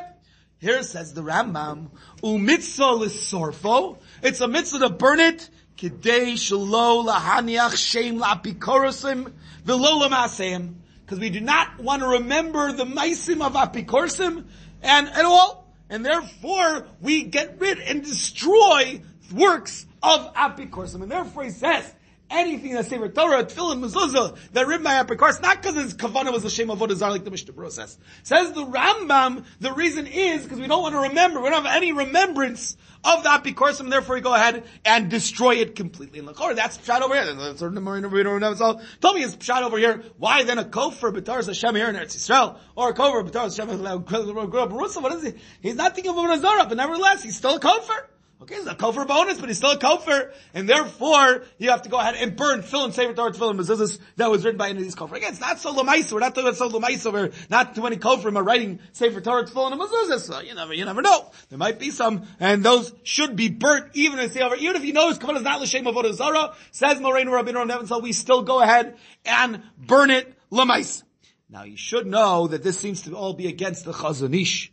Here 0.60 0.84
says 0.84 1.14
the 1.14 1.22
Rambam, 1.22 1.92
umitzah 2.22 3.00
l'sorfo. 3.00 3.98
It's 4.22 4.42
a 4.42 4.48
mitzvah 4.48 4.80
to 4.80 4.90
burn 4.90 5.20
it, 5.20 5.50
kidei 5.78 6.34
shelo 6.34 7.06
lahaniach 7.08 7.76
shem 7.76 8.20
la'apikorosim 8.20 9.32
v'lo 9.66 10.02
la'maseim. 10.02 10.74
Because 11.02 11.20
we 11.20 11.30
do 11.30 11.40
not 11.40 11.80
want 11.80 12.02
to 12.02 12.08
remember 12.08 12.74
the 12.74 12.84
maisim 12.84 13.42
of 13.42 13.54
apikorsim 13.54 14.46
and 14.82 15.08
at 15.08 15.24
all. 15.24 15.66
And 15.90 16.06
therefore, 16.06 16.86
we 17.00 17.24
get 17.24 17.62
rid 17.62 17.80
and 17.80 18.04
destroy 18.04 19.02
works 19.34 19.86
of 20.04 20.34
apikorsim. 20.34 21.04
And 21.04 21.10
therefore 21.12 21.46
he 21.46 21.50
says, 21.52 21.94
anything 22.30 22.74
that's 22.74 22.90
Sefer 22.90 23.10
Torah, 23.10 23.44
Tefillin, 23.44 23.84
Mezuzah, 23.84 24.38
that 24.54 24.68
ripped 24.68 24.84
my 24.84 25.04
apicars, 25.04 25.42
not 25.42 25.62
because 25.62 25.76
his 25.76 25.94
kavanah 25.94 26.32
was 26.32 26.46
a 26.46 26.50
shame 26.50 26.70
of 26.70 26.80
Vodazar 26.80 27.10
like 27.10 27.24
the 27.24 27.32
Mishnah 27.32 27.54
Berurah 27.54 27.72
says. 27.72 27.98
Says 28.24 28.52
the 28.52 28.66
Rambam, 28.66 29.46
the 29.60 29.72
reason 29.74 30.08
is 30.08 30.44
because 30.44 30.60
we 30.60 30.68
don't 30.68 30.82
want 30.82 30.94
to 30.94 31.10
remember, 31.10 31.42
we 31.42 31.50
don't 31.50 31.66
have 31.66 31.76
any 31.76 31.92
remembrance 31.92 32.78
of 33.04 33.24
the 33.24 33.30
apikorsim, 33.30 33.90
therefore 33.90 34.16
we 34.16 34.22
go 34.22 34.34
ahead 34.34 34.64
and 34.86 35.10
destroy 35.10 35.56
it 35.56 35.76
completely. 35.76 36.20
And 36.20 36.28
like, 36.28 36.56
that's 36.56 36.84
shot 36.84 37.02
over 37.02 37.14
here. 37.14 37.34
That's 37.34 37.60
sort 37.60 37.78
of 37.78 38.58
so 38.58 38.82
told 39.02 39.16
me 39.16 39.24
it's 39.24 39.44
shot 39.44 39.64
over 39.64 39.78
here. 39.78 40.04
Why 40.18 40.44
then 40.44 40.58
a 40.58 40.66
kofar 40.66 41.12
b'tar 41.12 41.46
Hashem 41.46 41.76
here 41.76 41.90
in 41.90 41.96
Eretz 41.96 42.18
Yisrael, 42.18 42.58
or 42.76 42.90
a 42.90 42.94
kofar 42.94 43.30
b'tar 43.30 43.44
Hashem 43.44 45.02
What 45.02 45.14
is 45.14 45.24
he? 45.24 45.34
He's 45.62 45.76
not 45.76 45.96
thinking 45.96 46.12
of 46.12 46.18
Vodazar, 46.18 46.68
but 46.68 46.78
nevertheless, 46.78 47.24
he's 47.24 47.38
still 47.38 47.56
a 47.56 47.60
kofar. 47.60 48.08
Okay, 48.40 48.54
it's 48.54 48.68
a 48.68 48.76
kofar 48.76 49.08
bonus, 49.08 49.40
but 49.40 49.50
he's 49.50 49.58
still 49.58 49.72
a 49.72 49.80
kofar, 49.80 50.32
and 50.54 50.70
therefore 50.70 51.44
you 51.58 51.72
have 51.72 51.82
to 51.82 51.90
go 51.90 52.00
ahead 52.00 52.14
and 52.16 52.36
burn 52.36 52.62
fill 52.62 52.86
and 52.86 52.94
Sefer 52.94 53.14
Torah 53.14 53.32
Tefillin 53.32 53.60
Mezuzahs 53.60 54.00
that 54.18 54.30
was 54.30 54.46
written 54.46 54.60
by 54.60 54.70
any 54.70 54.78
of 54.78 54.84
these 54.84 54.94
kofar. 54.94 55.18
Again, 55.18 55.32
it's 55.32 55.42
not 55.42 55.60
so 55.60 55.74
lamaisa. 55.74 56.14
We're 56.14 56.20
not 56.20 56.36
talking 56.36 56.50
about 56.50 56.58
so 56.58 56.70
lamaisa. 56.70 57.12
We're 57.12 57.32
not 57.50 57.74
too 57.74 57.82
many 57.82 57.98
kofar 57.98 58.36
are 58.36 58.44
writing 58.44 58.80
Sefer 58.92 59.22
Torah 59.22 59.44
Tefillin 59.44 59.72
and 59.72 59.82
Mezuzahs. 59.82 60.20
So 60.20 60.40
you 60.42 60.54
never, 60.54 60.72
you 60.76 60.86
never 60.86 61.02
know. 61.02 61.32
There 61.50 61.58
might 61.58 61.80
be 61.80 61.90
some, 61.90 62.28
and 62.40 62.64
those 62.64 62.94
should 63.02 63.36
be 63.36 63.50
burnt 63.50 63.96
even 63.96 64.20
if 64.20 64.38
over. 64.38 64.56
Even 64.56 64.76
if 64.76 64.86
you 64.86 64.94
know 64.94 65.10
his 65.10 65.18
kavanah 65.18 65.38
is 65.38 65.44
not 65.44 65.60
l'shem 65.60 65.88
of 65.88 66.16
Zara, 66.16 66.54
says 66.70 67.00
Moreinu 67.00 67.30
Rabbeinu 67.30 67.66
Nevin, 67.66 67.88
so 67.88 67.98
we 67.98 68.14
still 68.14 68.44
go 68.44 68.62
ahead 68.62 68.98
and 69.26 69.64
burn 69.80 70.12
it 70.12 70.32
lamaisa. 70.52 71.02
Now 71.50 71.64
you 71.64 71.78
should 71.78 72.06
know 72.06 72.48
that 72.48 72.62
this 72.62 72.78
seems 72.78 73.02
to 73.04 73.16
all 73.16 73.34
be 73.34 73.48
against 73.48 73.86
the 73.86 73.94
Chazon 73.94 74.40
Ish. 74.40 74.72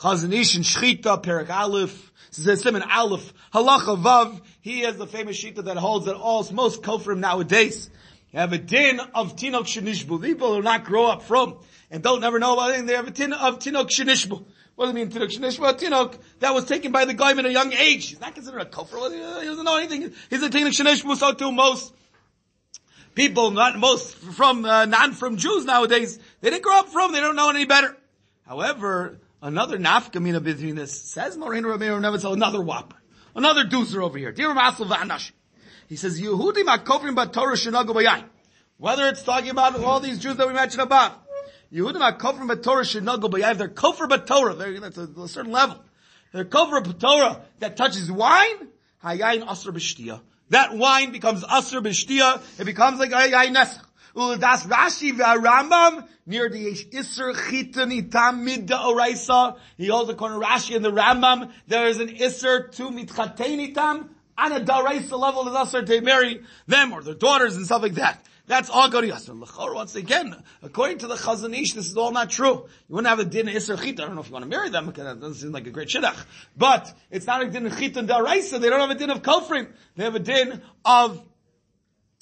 Chazon 0.00 0.32
Ish 0.32 0.56
and 0.56 0.64
Shchita, 0.64 1.22
Perak 1.22 1.50
Aleph, 1.50 2.12
Simon 2.30 2.82
Aleph, 2.82 3.32
Halacha 3.52 4.02
Vav, 4.02 4.40
he 4.60 4.80
has 4.80 4.96
the 4.96 5.06
famous 5.06 5.42
Shita 5.42 5.64
that 5.64 5.76
holds 5.76 6.06
that 6.06 6.16
all, 6.16 6.46
most 6.52 6.82
kofrim 6.82 7.18
nowadays 7.18 7.90
have 8.32 8.52
a 8.52 8.58
din 8.58 8.98
of 9.14 9.36
Tinok 9.36 9.64
Shenishbu. 9.64 10.22
People 10.22 10.54
who 10.54 10.62
not 10.62 10.84
grow 10.84 11.06
up 11.06 11.22
from 11.22 11.58
and 11.90 12.02
don't 12.02 12.20
never 12.20 12.38
know 12.38 12.54
about 12.54 12.70
anything, 12.70 12.86
they 12.86 12.94
have 12.94 13.06
a 13.06 13.10
din 13.10 13.32
of 13.32 13.58
Tinok 13.58 13.90
Shenishbu. 13.90 14.42
What 14.74 14.86
does 14.86 14.94
it 14.94 14.94
mean, 14.94 15.10
Tinok 15.10 15.36
Shenishbu? 15.36 15.78
Tinok 15.78 16.18
that 16.40 16.54
was 16.54 16.64
taken 16.64 16.92
by 16.92 17.04
the 17.04 17.14
guy 17.14 17.32
at 17.32 17.44
a 17.44 17.52
young 17.52 17.72
age. 17.72 18.08
He's 18.08 18.20
not 18.20 18.34
considered 18.34 18.62
a 18.62 18.66
kofir, 18.66 19.12
he 19.40 19.46
doesn't 19.46 19.64
know 19.64 19.76
anything. 19.76 20.12
He's 20.30 20.42
a 20.42 20.48
Tinok 20.48 20.68
Shenishbu, 20.68 21.16
so 21.16 21.34
too 21.34 21.52
most 21.52 21.92
people, 23.14 23.50
not 23.50 23.78
most 23.78 24.14
from, 24.16 24.64
uh, 24.64 24.86
non 24.86 25.12
from 25.12 25.36
Jews 25.36 25.64
nowadays, 25.66 26.18
they 26.40 26.50
didn't 26.50 26.62
grow 26.62 26.78
up 26.78 26.88
from, 26.88 27.12
they 27.12 27.20
don't 27.20 27.36
know 27.36 27.50
any 27.50 27.66
better. 27.66 27.96
However, 28.46 29.18
Another 29.42 29.76
nafkamina 29.76 30.40
between 30.40 30.76
this 30.76 30.92
says 30.92 31.36
Moraine 31.36 31.64
Rabbeinu 31.64 32.00
never 32.00 32.16
tell 32.16 32.32
another 32.32 32.62
whopper, 32.62 32.94
another 33.34 33.64
doozer 33.64 34.00
over 34.00 34.16
here. 34.16 34.30
Dear 34.30 34.50
Masel 34.50 34.86
Vanash, 34.86 35.32
he 35.88 35.96
says 35.96 36.20
Yehudim 36.20 36.66
Akofrim 36.66 37.32
Torah 37.32 37.56
Shenago 37.56 37.88
Bayayin. 37.88 38.24
Whether 38.76 39.08
it's 39.08 39.24
talking 39.24 39.50
about 39.50 39.78
all 39.82 39.98
these 39.98 40.20
Jews 40.20 40.36
that 40.36 40.46
we 40.46 40.52
mentioned 40.54 40.82
above, 40.82 41.14
Yehudim 41.72 42.18
Akofrim 42.18 42.62
Torah 42.62 42.84
Shenago 42.84 43.22
Bayayin. 43.22 43.58
They're 43.58 43.68
kofar 43.68 44.24
Torah. 44.24 44.54
They're 44.54 44.78
that's 44.78 44.98
a, 44.98 45.08
a, 45.08 45.26
certain 45.26 45.50
level. 45.50 45.82
They're 46.32 46.44
kofar 46.44 46.80
Torah 47.00 47.40
that 47.58 47.76
touches 47.76 48.12
wine. 48.12 48.68
Hayayin 49.02 49.44
Asr 49.44 49.74
B'Shtia. 49.74 50.20
That 50.50 50.76
wine 50.76 51.10
becomes 51.10 51.42
Asr 51.42 51.84
B'Shtia. 51.84 52.60
It 52.60 52.64
becomes 52.64 53.00
like 53.00 53.10
Hayayin 53.10 53.56
Nesach. 53.56 53.84
Ulas 54.16 54.66
Rashi 54.66 55.12
Rambam 55.12 56.08
near 56.26 56.48
the 56.48 56.72
Isser 56.72 57.34
Chitan 57.34 58.08
Itam 58.08 58.42
Mid 58.42 58.68
Oraisa. 58.68 59.58
He 59.76 59.88
holds 59.88 60.10
a 60.10 60.14
corner 60.14 60.38
Rashi 60.38 60.76
in 60.76 60.82
the 60.82 60.92
Rambam. 60.92 61.50
There 61.68 61.86
is 61.88 62.00
an 62.00 62.08
Isser 62.08 62.70
to 62.72 62.90
Mitchatein 62.90 63.72
Itam 63.72 64.08
on 64.38 64.52
a 64.52 64.60
Daraisa 64.60 65.18
level 65.18 65.48
is 65.48 65.54
Asr 65.54 65.86
to 65.86 66.00
marry 66.00 66.42
them 66.66 66.92
or 66.92 67.02
their 67.02 67.14
daughters 67.14 67.56
and 67.56 67.64
stuff 67.66 67.82
like 67.82 67.94
that. 67.94 68.24
That's 68.46 68.68
all 68.68 68.88
Gori 68.88 69.10
Asr. 69.10 69.38
L'chor, 69.38 69.72
once 69.74 69.94
again, 69.94 70.34
according 70.62 70.98
to 70.98 71.06
the 71.06 71.14
Chazon 71.14 71.56
Ish, 71.56 71.74
this 71.74 71.86
is 71.86 71.96
all 71.96 72.10
not 72.10 72.28
true. 72.28 72.66
You 72.88 72.94
wouldn't 72.96 73.08
have 73.08 73.20
a 73.20 73.24
din 73.24 73.46
Isser 73.46 73.80
Chita. 73.80 74.02
I 74.02 74.06
don't 74.06 74.16
know 74.16 74.20
if 74.20 74.26
you 74.26 74.32
want 74.32 74.44
to 74.44 74.48
marry 74.48 74.68
them, 74.68 74.86
because 74.86 75.04
that 75.04 75.20
doesn't 75.20 75.36
seem 75.36 75.52
like 75.52 75.66
a 75.66 75.70
great 75.70 75.88
shidduch. 75.88 76.24
But, 76.56 76.92
it's 77.10 77.26
not 77.26 77.42
a 77.42 77.48
din 77.48 77.70
Chita 77.70 78.00
and 78.00 78.08
Daraisa. 78.08 78.60
They 78.60 78.68
don't 78.68 78.80
have 78.80 78.90
a 78.90 78.96
din 78.96 79.10
of 79.10 79.22
Kofrim. 79.22 79.68
They 79.96 80.04
have 80.04 80.16
a 80.16 80.18
din 80.18 80.60
of 80.84 81.24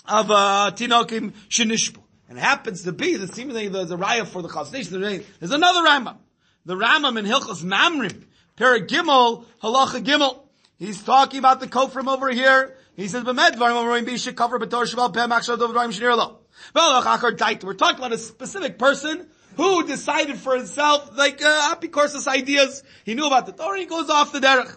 of 0.06 0.30
uh, 0.30 0.70
tinokim 0.74 1.32
shenishbu. 1.48 1.98
And 2.28 2.38
it 2.38 2.42
happens 2.42 2.84
to 2.84 2.92
be 2.92 3.16
that 3.16 3.34
seemingly 3.34 3.68
there's 3.68 3.90
a 3.90 3.96
raya 3.96 4.26
for 4.26 4.40
the 4.40 4.48
Chazon 4.48 4.78
Ish. 4.78 5.26
There's 5.40 5.50
another 5.50 5.80
Rambam. 5.80 6.18
The 6.64 6.76
Rambam 6.76 7.18
in 7.18 7.24
Hilchos 7.24 7.64
Mamrim, 7.64 8.24
Perek 8.56 8.86
Gimel, 8.86 9.44
Halacha 9.62 10.04
Gimel. 10.04 10.40
He's 10.78 11.02
talking 11.02 11.38
about 11.38 11.60
the 11.60 11.66
kofrim 11.66 12.08
over 12.08 12.30
here. 12.30 12.76
He 12.96 13.08
says, 13.08 13.24
"B'med 13.24 13.52
dvarim 13.52 13.76
omrim 13.82 14.06
b'ishik 14.06 14.36
cover 14.36 14.58
b'tor 14.58 14.84
shaval 14.84 15.12
peh 15.12 15.26
makshal 15.26 15.58
dov 15.58 15.72
dvarim 15.72 15.88
shnir 15.88 16.16
lo." 16.16 16.38
We're 16.74 17.74
talking 17.74 17.98
about 17.98 18.12
a 18.12 18.18
specific 18.18 18.78
person 18.78 19.28
who 19.56 19.86
decided 19.86 20.38
for 20.38 20.56
himself, 20.56 21.16
like 21.16 21.42
uh, 21.42 21.74
Apikorsis 21.74 22.26
ideas. 22.26 22.82
He 23.04 23.14
knew 23.14 23.26
about 23.26 23.46
the 23.46 23.52
Torah. 23.52 23.78
He 23.78 23.86
goes 23.86 24.08
off 24.08 24.32
the 24.32 24.40
derech, 24.40 24.76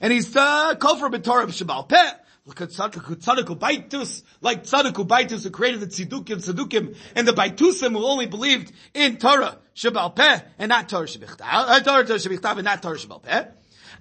and 0.00 0.12
he's 0.12 0.34
uh, 0.34 0.74
kofer 0.76 1.10
b'torah 1.12 1.46
b'shabal 1.46 1.88
peh. 1.88 2.10
Like 2.48 2.56
Tzaddik 2.70 3.58
Baitus 5.06 5.44
who 5.44 5.50
created 5.50 5.80
the 5.80 5.86
Tzidukim, 5.86 6.38
Tzidukim, 6.38 6.96
and 7.14 7.28
the 7.28 7.32
Baitusim 7.32 7.92
who 7.92 8.06
only 8.06 8.24
believed 8.26 8.72
in 8.94 9.18
Torah 9.18 9.58
Shabal 9.76 10.16
Peh, 10.16 10.40
and 10.58 10.70
not 10.70 10.88
Torah 10.88 11.06
Shabichtav, 11.06 11.40
uh, 11.40 11.80
Torah 11.80 12.04
Shabichtav, 12.04 12.56
and 12.56 12.64
not 12.64 12.82
Torah 12.82 12.96
Shabal 12.96 13.22
Peh. 13.22 13.44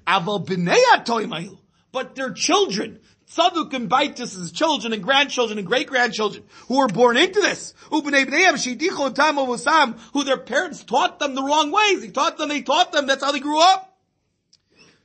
Aval 0.07 0.45
B'nei 0.47 0.81
Atoimayu, 0.95 1.57
but 1.91 2.15
their 2.15 2.31
children, 2.31 2.99
Tzaduk 3.29 3.73
and 3.73 3.89
Baitus' 3.89 4.53
children 4.53 4.93
and 4.93 5.03
grandchildren 5.03 5.59
and 5.59 5.67
great-grandchildren 5.67 6.45
who 6.69 6.77
were 6.77 6.87
born 6.87 7.17
into 7.17 7.41
this, 7.41 7.73
who 7.89 8.01
their 8.01 8.25
parents 10.37 10.83
taught 10.85 11.19
them 11.19 11.35
the 11.35 11.43
wrong 11.43 11.71
ways. 11.71 12.01
He 12.01 12.11
taught 12.11 12.37
them, 12.37 12.47
they 12.47 12.61
taught 12.61 12.93
them, 12.93 13.07
that's 13.07 13.21
how 13.21 13.33
they 13.33 13.41
grew 13.41 13.59
up. 13.59 13.86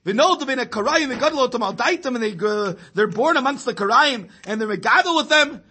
And 0.04 0.18
they, 2.22 2.36
uh, 2.44 2.74
they're 2.94 3.06
born 3.06 3.36
amongst 3.36 3.64
the 3.66 3.74
karayim, 3.74 4.28
and 4.46 4.60
they're 4.60 4.68
megadol 4.68 5.16
with 5.16 5.28
them. 5.28 5.62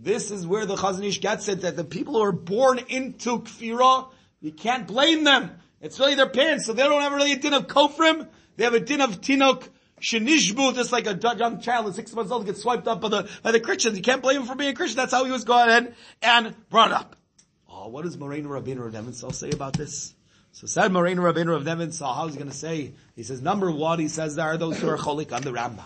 This 0.00 0.30
is 0.30 0.46
where 0.46 0.64
the 0.66 0.76
Chazon 0.76 1.04
Ish 1.04 1.20
gets 1.20 1.48
it, 1.48 1.60
that 1.60 1.76
the 1.76 1.84
people 1.84 2.14
who 2.14 2.22
are 2.22 2.32
born 2.32 2.80
into 2.88 3.40
kfira, 3.40 4.08
you 4.40 4.52
can't 4.52 4.86
blame 4.86 5.24
them. 5.24 5.50
It's 5.80 6.00
really 6.00 6.14
their 6.14 6.28
parents, 6.28 6.66
so 6.66 6.72
they 6.72 6.82
don't 6.82 7.02
have 7.02 7.12
really 7.12 7.32
a 7.32 7.36
din 7.36 7.52
of 7.52 7.66
kofrim, 7.66 8.26
they 8.56 8.64
have 8.64 8.74
a 8.74 8.80
din 8.80 9.00
of 9.00 9.20
tinok 9.20 9.68
shenishbu, 10.00 10.74
just 10.74 10.90
like 10.90 11.06
a 11.06 11.14
young 11.36 11.60
child 11.60 11.88
at 11.88 11.94
six 11.94 12.12
months 12.12 12.32
old 12.32 12.46
gets 12.46 12.62
swiped 12.62 12.88
up 12.88 13.00
by 13.00 13.08
the, 13.08 13.28
by 13.42 13.52
the 13.52 13.60
Christians. 13.60 13.96
You 13.96 14.02
can't 14.02 14.22
blame 14.22 14.40
him 14.40 14.46
for 14.46 14.56
being 14.56 14.70
a 14.70 14.74
Christian, 14.74 14.96
that's 14.96 15.12
how 15.12 15.24
he 15.24 15.30
was 15.30 15.44
going 15.44 15.68
ahead 15.68 15.94
and 16.22 16.54
brought 16.68 16.92
up. 16.92 17.17
What 17.88 18.04
does 18.04 18.16
Moraine 18.16 18.44
Rabbeinu 18.44 18.84
Rav 18.84 18.92
Nebenzahl 18.92 19.34
say 19.34 19.50
about 19.50 19.72
this? 19.72 20.14
So 20.52 20.66
said 20.66 20.92
Moraine 20.92 21.18
Rabbeinu 21.18 21.52
Rav 21.52 21.64
Nebenzahl, 21.64 22.14
how 22.14 22.26
is 22.26 22.34
he 22.34 22.38
going 22.38 22.50
to 22.50 22.56
say? 22.56 22.92
He 23.16 23.22
says, 23.22 23.42
number 23.42 23.70
one, 23.70 23.98
he 23.98 24.08
says 24.08 24.36
there 24.36 24.46
are 24.46 24.56
those 24.56 24.78
who 24.78 24.88
are 24.88 24.96
cholik 24.96 25.32
on 25.32 25.42
the 25.42 25.52
Rambam. 25.52 25.84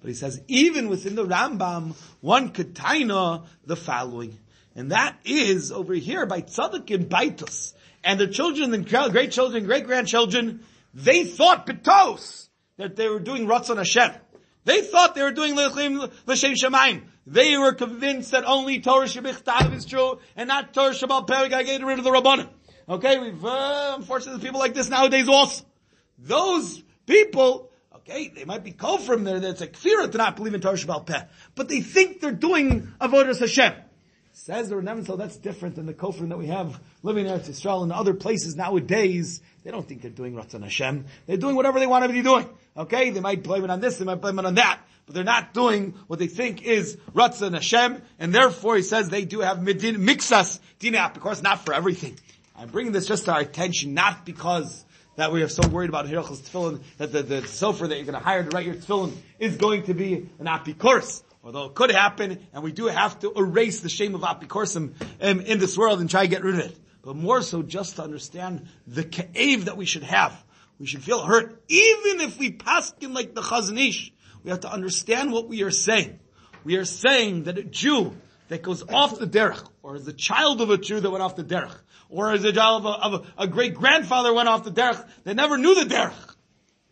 But 0.00 0.08
he 0.08 0.14
says, 0.14 0.40
even 0.48 0.88
within 0.88 1.14
the 1.14 1.24
Rambam, 1.24 1.94
one 2.20 2.50
could 2.50 2.74
taina 2.74 3.44
the 3.64 3.76
following. 3.76 4.38
And 4.74 4.90
that 4.90 5.16
is 5.24 5.70
over 5.70 5.94
here 5.94 6.26
by 6.26 6.40
Tzaddik 6.42 6.92
and 6.94 7.08
Baitus. 7.08 7.74
And 8.02 8.18
the 8.18 8.26
children 8.26 8.74
and 8.74 8.88
great 8.88 9.30
children, 9.30 9.64
great 9.64 9.86
grandchildren, 9.86 10.64
they 10.94 11.24
thought 11.24 11.66
pitos 11.66 12.48
that 12.78 12.96
they 12.96 13.08
were 13.08 13.20
doing 13.20 13.46
Ratzon 13.46 13.76
Hashem. 13.76 14.12
They 14.64 14.82
thought 14.82 15.14
they 15.14 15.22
were 15.22 15.32
doing 15.32 15.54
L'Shem 15.54 16.54
Shemaim. 16.54 17.02
They 17.26 17.56
were 17.56 17.72
convinced 17.72 18.30
that 18.32 18.44
only 18.44 18.80
Torah 18.80 19.06
Shebichtav 19.06 19.74
is 19.74 19.84
true 19.84 20.18
and 20.36 20.48
not 20.48 20.72
Torah 20.74 20.92
Shabbat 20.92 21.26
Perik. 21.26 21.52
I 21.52 21.62
get 21.62 21.84
rid 21.84 21.98
of 21.98 22.04
the 22.04 22.10
Rabbanim. 22.10 22.48
Okay, 22.88 23.18
we've, 23.18 23.44
uh, 23.44 23.94
unfortunately 23.96 24.42
people 24.42 24.60
like 24.60 24.74
this 24.74 24.88
nowadays 24.88 25.28
also. 25.28 25.64
Those 26.18 26.82
people, 27.06 27.72
Okay, 28.04 28.32
they 28.34 28.44
might 28.44 28.64
be 28.64 28.72
kofrim 28.72 29.24
there. 29.24 29.38
That's 29.38 29.60
a 29.60 29.68
kfira 29.68 30.10
to 30.10 30.18
not 30.18 30.34
believe 30.34 30.54
in 30.54 30.60
Torah 30.60 30.74
Shabbat 30.74 31.06
Peh, 31.06 31.22
but 31.54 31.68
they 31.68 31.80
think 31.80 32.20
they're 32.20 32.32
doing 32.32 32.88
avodas 33.00 33.38
Hashem. 33.38 33.74
Says 34.34 34.70
the 34.70 34.76
Renevan, 34.76 35.06
so 35.06 35.16
that's 35.16 35.36
different 35.36 35.76
than 35.76 35.84
the 35.84 35.92
kofrim 35.92 36.30
that 36.30 36.38
we 36.38 36.46
have 36.46 36.80
living 37.02 37.26
in 37.26 37.32
Eretz 37.32 37.50
Yisrael 37.50 37.82
and 37.82 37.92
other 37.92 38.14
places 38.14 38.56
nowadays. 38.56 39.42
They 39.62 39.70
don't 39.70 39.86
think 39.86 40.00
they're 40.00 40.10
doing 40.10 40.34
Ratzon 40.34 40.62
Hashem. 40.62 41.04
They're 41.26 41.36
doing 41.36 41.54
whatever 41.54 41.78
they 41.78 41.86
want 41.86 42.04
to 42.04 42.12
be 42.12 42.22
doing. 42.22 42.48
Okay, 42.74 43.10
they 43.10 43.20
might 43.20 43.42
blame 43.42 43.62
it 43.62 43.70
on 43.70 43.80
this, 43.80 43.98
they 43.98 44.06
might 44.06 44.22
blame 44.22 44.38
it 44.38 44.46
on 44.46 44.54
that, 44.54 44.80
but 45.04 45.14
they're 45.14 45.22
not 45.22 45.52
doing 45.52 45.94
what 46.06 46.18
they 46.18 46.28
think 46.28 46.62
is 46.62 46.96
Ratzon 47.12 47.52
Hashem, 47.52 48.00
and 48.18 48.34
therefore 48.34 48.76
he 48.76 48.82
says 48.82 49.10
they 49.10 49.26
do 49.26 49.40
have 49.40 49.58
midin, 49.58 49.96
mixas, 49.96 50.60
dinah, 50.78 51.12
of 51.14 51.20
course 51.20 51.42
not 51.42 51.66
for 51.66 51.74
everything. 51.74 52.18
I'm 52.56 52.68
bringing 52.68 52.92
this 52.92 53.06
just 53.06 53.26
to 53.26 53.34
our 53.34 53.40
attention, 53.40 53.92
not 53.92 54.24
because 54.24 54.84
that 55.16 55.30
we 55.30 55.42
are 55.42 55.48
so 55.48 55.68
worried 55.68 55.90
about 55.90 56.06
Hilchos 56.06 56.38
Tefillin, 56.38 56.80
that 56.96 57.12
the, 57.12 57.22
the 57.22 57.42
sofer 57.42 57.86
that 57.86 57.96
you're 57.96 58.06
going 58.06 58.18
to 58.18 58.24
hire 58.24 58.42
to 58.42 58.48
write 58.48 58.64
your 58.64 58.76
Tefillin 58.76 59.12
is 59.38 59.56
going 59.56 59.82
to 59.84 59.94
be 59.94 60.30
an 60.38 60.46
apikurs. 60.46 61.22
Although 61.44 61.66
it 61.66 61.74
could 61.74 61.90
happen, 61.90 62.46
and 62.52 62.62
we 62.62 62.70
do 62.70 62.86
have 62.86 63.18
to 63.20 63.32
erase 63.34 63.80
the 63.80 63.88
shame 63.88 64.14
of 64.14 64.20
apikorsim 64.20 64.94
um, 65.20 65.40
in 65.40 65.58
this 65.58 65.76
world 65.76 66.00
and 66.00 66.08
try 66.08 66.22
to 66.22 66.28
get 66.28 66.44
rid 66.44 66.54
of 66.54 66.60
it. 66.60 66.78
But 67.02 67.16
more 67.16 67.42
so 67.42 67.62
just 67.62 67.96
to 67.96 68.02
understand 68.04 68.68
the 68.86 69.02
ka'ave 69.02 69.64
that 69.64 69.76
we 69.76 69.84
should 69.84 70.04
have. 70.04 70.32
We 70.78 70.86
should 70.86 71.02
feel 71.02 71.22
hurt, 71.24 71.62
even 71.68 72.20
if 72.20 72.38
we 72.38 72.52
paskin 72.52 73.12
like 73.12 73.34
the 73.34 73.40
Chazon 73.40 73.78
Ish. 73.78 74.12
We 74.44 74.50
have 74.50 74.60
to 74.60 74.72
understand 74.72 75.32
what 75.32 75.48
we 75.48 75.62
are 75.62 75.70
saying. 75.70 76.20
We 76.64 76.76
are 76.76 76.84
saying 76.84 77.44
that 77.44 77.58
a 77.58 77.64
Jew 77.64 78.14
that 78.48 78.62
goes 78.62 78.82
off 78.88 79.18
the 79.18 79.26
derech, 79.26 79.64
or 79.82 79.96
is 79.96 80.04
the 80.04 80.12
child 80.12 80.60
of 80.60 80.70
a 80.70 80.78
Jew 80.78 81.00
that 81.00 81.10
went 81.10 81.22
off 81.22 81.36
the 81.36 81.44
derech, 81.44 81.76
or 82.08 82.32
is 82.34 82.44
a 82.44 82.52
child 82.52 82.84
of 82.84 82.86
a, 82.86 83.04
of 83.04 83.26
a, 83.38 83.42
a 83.44 83.46
great 83.48 83.74
grandfather 83.74 84.32
went 84.32 84.48
off 84.48 84.64
the 84.64 84.70
derech, 84.70 85.08
they 85.24 85.34
never 85.34 85.58
knew 85.58 85.74
the 85.74 85.92
derech. 85.92 86.34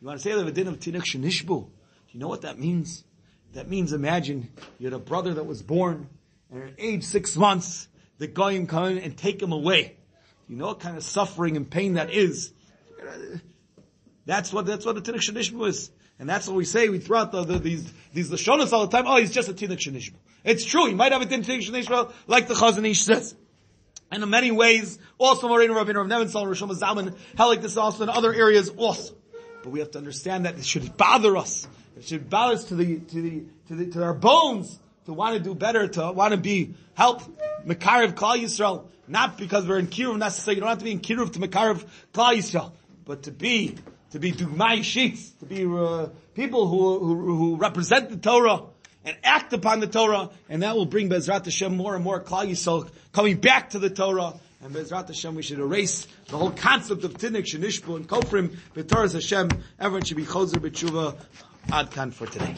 You 0.00 0.06
want 0.06 0.18
to 0.18 0.22
say 0.22 0.34
that 0.34 0.46
a 0.46 0.50
din 0.50 0.66
of 0.66 0.80
tinik 0.80 1.02
shenishbu? 1.02 1.70
You 2.10 2.20
know 2.20 2.28
what 2.28 2.42
that 2.42 2.58
means? 2.58 3.04
That 3.52 3.68
means 3.68 3.92
imagine 3.92 4.50
you 4.78 4.86
had 4.86 4.94
a 4.94 4.98
brother 4.98 5.34
that 5.34 5.44
was 5.44 5.62
born, 5.62 6.08
and 6.52 6.62
at 6.62 6.74
age 6.78 7.04
six 7.04 7.36
months, 7.36 7.88
the 8.18 8.26
goyim 8.26 8.66
come 8.66 8.84
in 8.84 8.98
and 8.98 9.16
take 9.16 9.42
him 9.42 9.52
away. 9.52 9.96
You 10.48 10.56
know 10.56 10.66
what 10.66 10.80
kind 10.80 10.96
of 10.96 11.02
suffering 11.02 11.56
and 11.56 11.68
pain 11.68 11.94
that 11.94 12.10
is. 12.10 12.52
That's 14.26 14.52
what, 14.52 14.66
that's 14.66 14.84
what 14.84 14.96
a 14.96 15.00
Tinnik 15.00 15.20
Shanishmu 15.20 15.66
is. 15.68 15.90
And 16.18 16.28
that's 16.28 16.46
what 16.46 16.56
we 16.56 16.64
say, 16.64 16.88
we 16.88 16.98
throw 16.98 17.18
out 17.18 17.32
the, 17.32 17.44
the, 17.44 17.58
these, 17.58 17.92
these 18.12 18.30
Lashonas 18.30 18.72
all 18.72 18.86
the 18.86 18.96
time, 18.96 19.06
oh, 19.06 19.16
he's 19.16 19.32
just 19.32 19.48
a 19.48 19.54
Tinnik 19.54 19.78
Shanishmu. 19.78 20.14
It's 20.44 20.64
true, 20.64 20.86
he 20.86 20.94
might 20.94 21.12
have 21.12 21.22
a 21.22 21.24
Tinnik 21.24 21.66
Shanishmu, 21.66 22.12
like 22.26 22.46
the 22.46 22.54
Chazon 22.54 22.88
Ish 22.88 23.02
says. 23.02 23.34
And 24.10 24.22
in 24.22 24.30
many 24.30 24.50
ways, 24.50 24.98
also 25.18 25.48
Moreno 25.48 25.74
Rabbeinu 25.74 25.96
Rav 25.96 26.06
Nebenzahl, 26.06 26.46
Rosh 26.46 26.62
Zalman, 26.62 27.16
held 27.36 27.50
like 27.50 27.62
this 27.62 27.76
also 27.76 28.02
in 28.02 28.08
other 28.08 28.34
areas 28.34 28.68
also. 28.68 29.14
But 29.62 29.70
we 29.70 29.78
have 29.78 29.92
to 29.92 29.98
understand 29.98 30.46
that 30.46 30.58
it 30.58 30.64
should 30.64 30.96
bother 30.96 31.36
us. 31.36 31.66
It 31.96 32.04
should 32.04 32.30
bother 32.30 32.54
us 32.54 32.64
to 32.64 32.74
the, 32.74 32.98
to 32.98 33.22
the, 33.22 33.42
to 33.68 33.74
the, 33.74 33.86
to 33.92 34.02
our 34.04 34.14
bones, 34.14 34.78
to 35.06 35.12
want 35.12 35.36
to 35.36 35.42
do 35.42 35.54
better, 35.54 35.88
to 35.88 36.12
want 36.12 36.32
to 36.32 36.36
be, 36.36 36.74
help, 36.94 37.22
Mekarev 37.66 38.14
Klal 38.14 38.40
Yisrael, 38.40 38.84
not 39.08 39.36
because 39.36 39.66
we're 39.66 39.78
in 39.78 39.88
Kiruv 39.88 40.18
necessarily, 40.18 40.56
you 40.56 40.60
don't 40.60 40.68
have 40.68 40.78
to 40.78 40.84
be 40.84 40.92
in 40.92 41.00
Kiruv 41.00 41.32
to 41.32 41.40
Mekarev 41.40 41.84
Klal 42.14 42.36
Yisrael, 42.36 42.72
but 43.04 43.24
to 43.24 43.32
be, 43.32 43.76
to 44.12 44.18
be 44.18 44.32
Dugmai 44.32 44.82
Sheets, 44.84 45.30
to 45.40 45.46
be 45.46 45.66
uh, 45.66 46.08
people 46.34 46.68
who, 46.68 46.98
who, 46.98 47.36
who 47.36 47.56
represent 47.56 48.08
the 48.10 48.16
Torah, 48.16 48.62
and 49.04 49.16
act 49.24 49.52
upon 49.52 49.80
the 49.80 49.86
Torah, 49.86 50.30
and 50.48 50.62
that 50.62 50.76
will 50.76 50.86
bring 50.86 51.08
Bezrat 51.08 51.44
Hashem 51.44 51.76
more 51.76 51.94
and 51.94 52.04
more 52.04 52.22
Klal 52.22 52.48
Yisrael 52.48 52.88
coming 53.12 53.36
back 53.36 53.70
to 53.70 53.78
the 53.78 53.90
Torah, 53.90 54.34
and 54.62 54.74
Bezrat 54.74 55.08
Hashem 55.08 55.34
we 55.34 55.42
should 55.42 55.58
erase 55.58 56.06
the 56.28 56.36
whole 56.36 56.50
concept 56.50 57.04
of 57.04 57.14
Tinnik, 57.14 57.44
Shenishbu, 57.44 57.96
and 57.96 58.08
Kofrim, 58.08 58.54
B'Torah 58.74 59.12
Hashem, 59.12 59.48
everyone 59.78 60.04
should 60.04 60.18
be 60.18 60.24
Chozer 60.24 60.56
B'Tshuva, 60.56 61.16
Adkan 61.68 62.12
for 62.12 62.26
today. 62.26 62.54